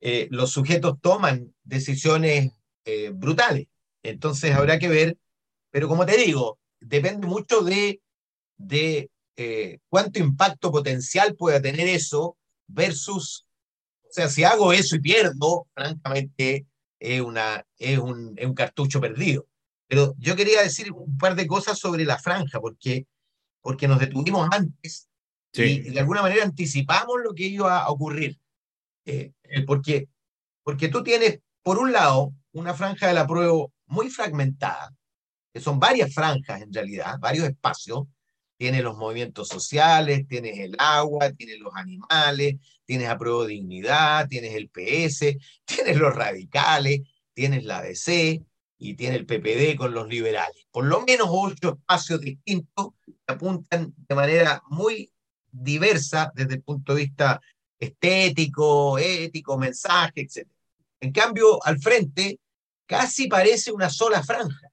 eh, 0.02 0.28
los 0.32 0.52
sujetos 0.52 1.00
toman 1.02 1.54
decisiones 1.64 2.52
eh, 2.86 3.12
brutales. 3.14 3.68
Entonces 4.04 4.56
habrá 4.56 4.80
que 4.80 4.88
ver, 4.88 5.18
pero 5.72 5.88
como 5.88 6.06
te 6.06 6.18
digo, 6.18 6.60
depende 6.80 7.28
mucho 7.28 7.62
de, 7.62 8.02
de 8.60 9.10
eh, 9.38 9.80
cuánto 9.90 10.20
impacto 10.20 10.72
potencial 10.72 11.36
pueda 11.36 11.60
tener 11.60 11.88
eso 11.88 12.38
versus, 12.68 13.48
o 14.04 14.12
sea, 14.12 14.30
si 14.30 14.44
hago 14.44 14.72
eso 14.72 14.98
y 14.98 15.00
pierdo, 15.00 15.68
francamente 15.74 16.68
es, 17.00 17.22
una, 17.22 17.66
es, 17.80 17.98
un, 17.98 18.36
es 18.38 18.46
un 18.46 18.54
cartucho 18.54 19.02
perdido. 19.02 19.48
Pero 19.88 20.14
yo 20.20 20.36
quería 20.36 20.62
decir 20.62 20.92
un 20.92 21.18
par 21.18 21.36
de 21.36 21.48
cosas 21.48 21.80
sobre 21.80 22.06
la 22.06 22.20
franja, 22.20 22.60
porque 22.60 23.08
porque 23.62 23.88
nos 23.88 24.00
detuvimos 24.00 24.48
antes 24.52 25.10
y 25.54 25.90
de 25.90 26.00
alguna 26.00 26.22
manera 26.22 26.44
anticipamos 26.44 27.18
lo 27.24 27.34
que 27.34 27.44
iba 27.44 27.80
a 27.80 27.90
ocurrir. 27.90 28.40
Eh, 29.06 29.34
eh, 29.44 29.64
porque, 29.66 30.08
porque 30.64 30.90
tú 30.90 31.04
tienes, 31.04 31.40
por 31.64 31.80
un 31.80 31.92
lado, 31.92 32.34
una 32.52 32.74
franja 32.74 33.08
de 33.08 33.14
la 33.14 33.26
prueba 33.26 33.66
muy 33.88 34.10
fragmentada, 34.10 34.94
que 35.52 35.60
son 35.60 35.80
varias 35.80 36.14
franjas 36.14 36.62
en 36.62 36.72
realidad, 36.72 37.18
varios 37.20 37.48
espacios. 37.48 38.04
Tienes 38.60 38.84
los 38.84 38.98
movimientos 38.98 39.48
sociales, 39.48 40.28
tienes 40.28 40.60
el 40.60 40.76
agua, 40.78 41.32
tienes 41.32 41.60
los 41.60 41.74
animales, 41.76 42.58
tienes 42.86 43.08
a 43.08 43.18
prueba 43.18 43.44
de 43.44 43.54
dignidad, 43.54 44.28
tienes 44.28 44.54
el 44.54 44.70
PS, 44.70 45.38
tienes 45.66 45.98
los 45.98 46.14
radicales, 46.14 47.00
tienes 47.34 47.64
la 47.64 47.82
DC, 47.82 48.44
y 48.80 48.96
tiene 48.96 49.18
el 49.18 49.26
PPD 49.26 49.78
con 49.78 49.94
los 49.94 50.08
liberales. 50.08 50.66
Por 50.72 50.86
lo 50.86 51.02
menos 51.02 51.28
ocho 51.30 51.78
espacios 51.80 52.22
distintos 52.22 52.90
que 53.06 53.14
apuntan 53.28 53.94
de 53.96 54.16
manera 54.16 54.64
muy 54.70 55.12
diversa 55.52 56.32
desde 56.34 56.56
el 56.56 56.64
punto 56.64 56.96
de 56.96 57.04
vista 57.04 57.42
estético, 57.78 58.98
ético, 58.98 59.58
mensaje, 59.58 60.22
etc. 60.22 60.48
En 61.02 61.12
cambio, 61.12 61.64
al 61.66 61.80
frente 61.80 62.40
casi 62.86 63.28
parece 63.28 63.72
una 63.72 63.90
sola 63.90 64.24
franja, 64.24 64.70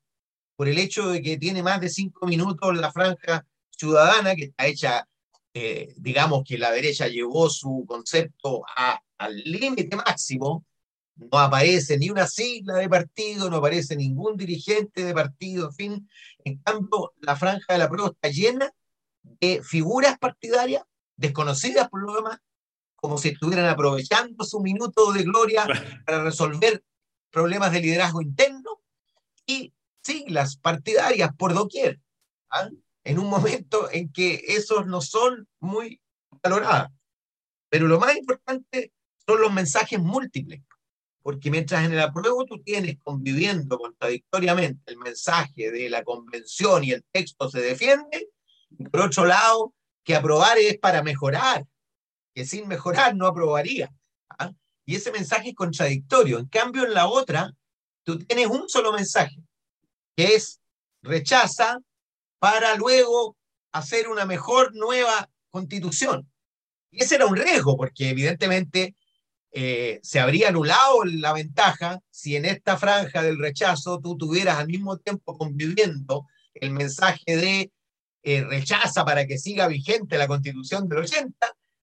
por 0.54 0.68
el 0.68 0.78
hecho 0.78 1.08
de 1.08 1.20
que 1.20 1.36
tiene 1.36 1.62
más 1.62 1.80
de 1.80 1.88
cinco 1.88 2.26
minutos 2.26 2.76
la 2.76 2.92
franja 2.92 3.44
ciudadana, 3.76 4.34
que 4.34 4.44
está 4.44 4.66
hecha, 4.66 5.08
eh, 5.54 5.94
digamos 5.96 6.42
que 6.44 6.58
la 6.58 6.70
derecha 6.70 7.08
llevó 7.08 7.48
su 7.50 7.84
concepto 7.86 8.64
al 9.18 9.36
límite 9.44 9.96
máximo, 9.96 10.64
no 11.16 11.38
aparece 11.38 11.96
ni 11.96 12.10
una 12.10 12.26
sigla 12.26 12.74
de 12.74 12.88
partido, 12.88 13.48
no 13.48 13.56
aparece 13.56 13.96
ningún 13.96 14.36
dirigente 14.36 15.04
de 15.04 15.14
partido, 15.14 15.68
en 15.68 15.74
fin. 15.74 16.10
En 16.44 16.58
cambio, 16.58 17.14
la 17.20 17.36
franja 17.36 17.72
de 17.72 17.78
la 17.78 17.88
prueba 17.88 18.10
está 18.10 18.28
llena 18.28 18.70
de 19.22 19.62
figuras 19.62 20.18
partidarias 20.18 20.82
desconocidas 21.16 21.88
por 21.88 22.02
lo 22.02 22.14
demás, 22.14 22.38
como 22.96 23.16
si 23.18 23.30
estuvieran 23.30 23.66
aprovechando 23.66 24.44
su 24.44 24.60
minuto 24.60 25.12
de 25.12 25.22
gloria 25.22 25.66
para 26.04 26.22
resolver 26.22 26.82
problemas 27.30 27.72
de 27.72 27.80
liderazgo 27.80 28.20
interno 28.20 28.82
y 29.46 29.72
siglas 30.02 30.56
partidarias 30.56 31.30
por 31.36 31.54
doquier, 31.54 32.00
¿ah? 32.50 32.68
En 33.06 33.18
un 33.18 33.28
momento 33.28 33.90
en 33.90 34.12
que 34.12 34.42
esos 34.48 34.86
no 34.86 35.00
son 35.00 35.48
muy 35.60 36.00
valoradas. 36.42 36.90
Pero 37.68 37.86
lo 37.86 37.98
más 37.98 38.16
importante 38.16 38.92
son 39.26 39.40
los 39.40 39.52
mensajes 39.52 39.98
múltiples 39.98 40.62
porque 41.26 41.50
mientras 41.50 41.84
en 41.84 41.92
el 41.92 41.98
apruebo 41.98 42.44
tú 42.44 42.62
tienes 42.62 42.98
conviviendo 43.02 43.78
contradictoriamente 43.78 44.92
el 44.92 44.96
mensaje 44.98 45.72
de 45.72 45.90
la 45.90 46.04
convención 46.04 46.84
y 46.84 46.92
el 46.92 47.04
texto 47.10 47.50
se 47.50 47.60
defiende, 47.60 48.28
por 48.92 49.00
otro 49.00 49.24
lado, 49.24 49.74
que 50.04 50.14
aprobar 50.14 50.56
es 50.58 50.78
para 50.78 51.02
mejorar, 51.02 51.66
que 52.32 52.46
sin 52.46 52.68
mejorar 52.68 53.16
no 53.16 53.26
aprobaría. 53.26 53.92
¿ah? 54.38 54.52
Y 54.84 54.94
ese 54.94 55.10
mensaje 55.10 55.48
es 55.48 55.56
contradictorio. 55.56 56.38
En 56.38 56.46
cambio, 56.46 56.84
en 56.84 56.94
la 56.94 57.08
otra, 57.08 57.50
tú 58.04 58.20
tienes 58.20 58.46
un 58.46 58.68
solo 58.68 58.92
mensaje, 58.92 59.36
que 60.14 60.36
es 60.36 60.60
rechaza 61.02 61.80
para 62.46 62.76
luego 62.76 63.36
hacer 63.72 64.06
una 64.06 64.24
mejor 64.24 64.72
nueva 64.72 65.28
constitución. 65.50 66.30
Y 66.92 67.02
ese 67.02 67.16
era 67.16 67.26
un 67.26 67.34
riesgo, 67.34 67.76
porque 67.76 68.10
evidentemente 68.10 68.94
eh, 69.50 69.98
se 70.04 70.20
habría 70.20 70.50
anulado 70.50 71.04
la 71.06 71.32
ventaja 71.32 71.98
si 72.08 72.36
en 72.36 72.44
esta 72.44 72.76
franja 72.76 73.20
del 73.24 73.40
rechazo 73.40 73.98
tú 74.00 74.16
tuvieras 74.16 74.58
al 74.58 74.68
mismo 74.68 74.96
tiempo 74.96 75.36
conviviendo 75.36 76.28
el 76.54 76.70
mensaje 76.70 77.36
de 77.36 77.72
eh, 78.22 78.44
rechaza 78.44 79.04
para 79.04 79.26
que 79.26 79.38
siga 79.38 79.66
vigente 79.66 80.16
la 80.16 80.28
constitución 80.28 80.88
del 80.88 80.98
80 80.98 81.34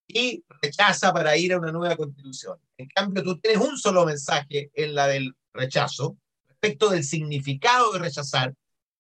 y 0.08 0.46
rechaza 0.62 1.12
para 1.12 1.36
ir 1.36 1.52
a 1.52 1.58
una 1.58 1.74
nueva 1.74 1.98
constitución. 1.98 2.58
En 2.78 2.88
cambio, 2.88 3.22
tú 3.22 3.38
tienes 3.38 3.60
un 3.60 3.78
solo 3.78 4.06
mensaje 4.06 4.72
en 4.76 4.96
la 4.96 5.08
del 5.08 5.36
rechazo 5.52 6.16
respecto 6.48 6.90
del 6.90 7.04
significado 7.04 7.92
de 7.92 8.00
rechazar. 8.00 8.54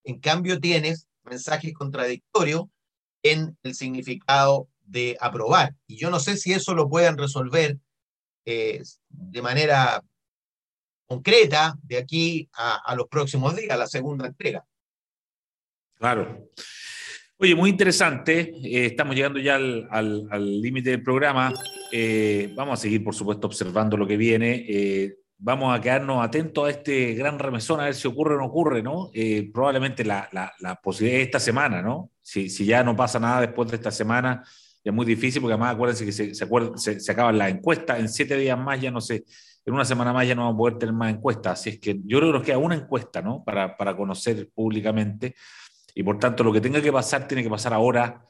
En 0.03 0.19
cambio, 0.19 0.59
tienes 0.59 1.07
mensajes 1.25 1.73
contradictorios 1.73 2.65
en 3.23 3.57
el 3.63 3.73
significado 3.73 4.67
de 4.85 5.17
aprobar. 5.19 5.75
Y 5.87 5.97
yo 5.97 6.09
no 6.09 6.19
sé 6.19 6.37
si 6.37 6.53
eso 6.53 6.73
lo 6.73 6.89
puedan 6.89 7.17
resolver 7.17 7.77
eh, 8.45 8.83
de 9.09 9.41
manera 9.41 10.03
concreta 11.07 11.75
de 11.83 11.97
aquí 11.97 12.49
a, 12.53 12.93
los 12.95 13.07
próximos 13.07 13.55
días, 13.55 13.77
la 13.77 13.87
segunda 13.87 14.27
entrega. 14.27 14.65
Claro. 15.95 16.49
Oye, 17.37 17.55
muy 17.55 17.69
interesante. 17.69 18.53
Eh, 18.63 18.85
estamos 18.87 19.15
llegando 19.15 19.39
ya 19.39 19.55
al 19.55 20.61
límite 20.61 20.91
del 20.91 21.03
programa. 21.03 21.53
Eh, 21.91 22.51
vamos 22.55 22.79
a 22.79 22.81
seguir, 22.81 23.03
por 23.03 23.15
supuesto, 23.15 23.47
observando 23.47 23.95
lo 23.95 24.07
que 24.07 24.17
viene. 24.17 24.65
Vamos 25.37 25.77
a 25.77 25.81
quedarnos 25.81 26.23
atentos 26.23 26.65
a 26.65 26.69
este 26.69 27.13
gran 27.15 27.37
remesón, 27.39 27.79
a 27.79 27.85
ver 27.85 27.95
si 27.95 28.07
ocurre 28.07 28.35
o 28.35 28.37
no 28.37 28.45
ocurre, 28.45 28.81
¿no? 28.81 29.11
probablemente 29.53 30.05
la, 30.05 30.29
la, 30.31 30.75
posibilidad 30.81 31.19
de 31.19 31.23
esta 31.23 31.39
semana, 31.39 31.81
¿no? 31.81 32.11
Si, 32.21 32.49
si 32.49 32.65
ya 32.65 32.83
no 32.83 32.95
pasa 32.95 33.19
nada 33.19 33.41
después 33.41 33.69
de 33.69 33.75
esta 33.75 33.91
semana, 33.91 34.43
ya 34.83 34.91
es 34.91 34.93
muy 34.93 35.05
difícil, 35.05 35.41
porque 35.41 35.53
además 35.53 35.75
acuérdense 35.75 36.05
que 36.05 36.11
se, 36.11 36.33
se, 36.33 36.99
se, 36.99 37.11
acaban 37.11 37.37
las 37.37 37.51
encuestas, 37.51 37.99
en 37.99 38.09
siete 38.09 38.37
días 38.37 38.57
más 38.57 38.79
ya 38.79 38.91
no 38.91 39.01
sé, 39.01 39.25
en 39.65 39.73
una 39.73 39.85
semana 39.85 40.13
más 40.13 40.27
ya 40.27 40.35
no 40.35 40.43
vamos 40.43 40.55
a 40.55 40.57
poder 40.57 40.77
tener 40.77 40.93
más 40.93 41.13
encuestas, 41.13 41.59
así 41.59 41.71
es 41.71 41.79
que 41.79 41.99
yo 42.05 42.19
creo 42.19 42.31
que 42.31 42.37
nos 42.37 42.45
queda 42.45 42.57
una 42.57 42.75
encuesta, 42.75 43.21
¿no? 43.21 43.43
Para, 43.43 43.77
para 43.77 43.95
conocer 43.95 44.49
públicamente, 44.53 45.35
y 45.95 46.03
por 46.03 46.19
tanto 46.19 46.43
lo 46.43 46.51
que 46.51 46.61
tenga 46.61 46.81
que 46.81 46.91
pasar 46.91 47.27
tiene 47.27 47.43
que 47.43 47.49
pasar 47.49 47.73
ahora, 47.73 48.25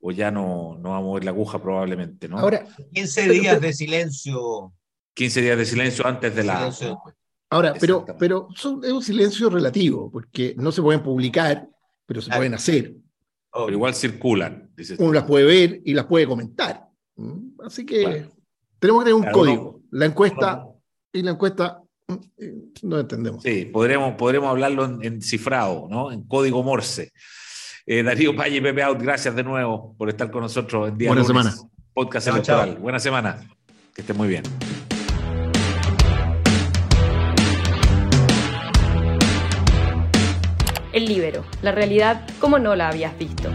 o 0.00 0.10
ya 0.10 0.30
no, 0.30 0.76
no 0.78 0.90
va 0.90 0.98
a 0.98 1.00
mover 1.00 1.24
la 1.24 1.30
aguja 1.30 1.60
probablemente, 1.60 2.28
¿no? 2.28 2.38
Ahora, 2.38 2.66
15 2.92 3.28
días 3.30 3.60
de 3.60 3.72
silencio. 3.72 4.74
15 5.14 5.42
días 5.42 5.58
de 5.58 5.64
silencio 5.64 6.06
antes 6.06 6.34
de 6.34 6.44
la... 6.44 6.72
Ahora, 7.50 7.74
pero, 7.78 8.04
pero 8.18 8.48
es 8.50 8.64
un 8.64 9.02
silencio 9.02 9.48
relativo, 9.48 10.10
porque 10.10 10.54
no 10.58 10.72
se 10.72 10.82
pueden 10.82 11.02
publicar, 11.02 11.68
pero 12.04 12.20
se 12.20 12.30
pueden 12.34 12.54
hacer. 12.54 12.94
Pero 13.52 13.70
igual 13.70 13.94
circulan. 13.94 14.70
Uno 14.98 15.12
las 15.12 15.24
puede 15.24 15.44
ver 15.44 15.80
y 15.84 15.94
las 15.94 16.06
puede 16.06 16.26
comentar. 16.26 16.88
¿Mm? 17.16 17.60
Así 17.64 17.86
que 17.86 18.26
tenemos 18.80 19.04
que 19.04 19.10
tener 19.10 19.14
un 19.14 19.30
código. 19.30 19.80
la 19.92 20.06
encuesta 20.06 20.66
y 21.12 21.22
la 21.22 21.30
encuesta 21.30 21.80
mm, 22.08 22.14
no 22.82 22.98
entendemos. 22.98 23.42
Sí, 23.42 23.66
podremos, 23.66 24.14
podremos 24.16 24.50
hablarlo 24.50 25.00
en, 25.00 25.22
cifrado, 25.22 25.86
¿no? 25.88 26.10
En 26.10 26.24
código 26.24 26.62
Morse. 26.62 27.12
Eh, 27.86 28.02
Darío 28.02 28.34
Valle 28.34 28.56
y 28.56 28.60
Pepe 28.60 28.82
Out, 28.82 29.00
gracias 29.00 29.36
de 29.36 29.44
nuevo 29.44 29.94
por 29.96 30.08
estar 30.08 30.30
con 30.30 30.40
nosotros 30.40 30.88
en 30.88 30.98
día 30.98 31.10
Buena 31.10 31.24
semana. 31.24 31.54
Podcast 31.92 32.26
electoral. 32.26 32.78
Buena 32.78 32.98
semana. 32.98 33.48
Que 33.94 34.00
esté 34.00 34.12
muy 34.12 34.26
bien. 34.26 34.42
El 40.94 41.06
Libero, 41.06 41.44
la 41.60 41.72
realidad 41.72 42.24
como 42.38 42.60
no 42.60 42.76
la 42.76 42.88
habías 42.88 43.18
visto. 43.18 43.50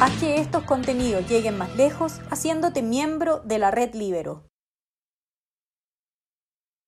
Haz 0.00 0.12
que 0.20 0.36
estos 0.36 0.62
contenidos 0.62 1.28
lleguen 1.28 1.58
más 1.58 1.76
lejos 1.76 2.22
haciéndote 2.30 2.80
miembro 2.80 3.40
de 3.44 3.58
la 3.58 3.70
red 3.70 3.94
Libero. 3.94 4.48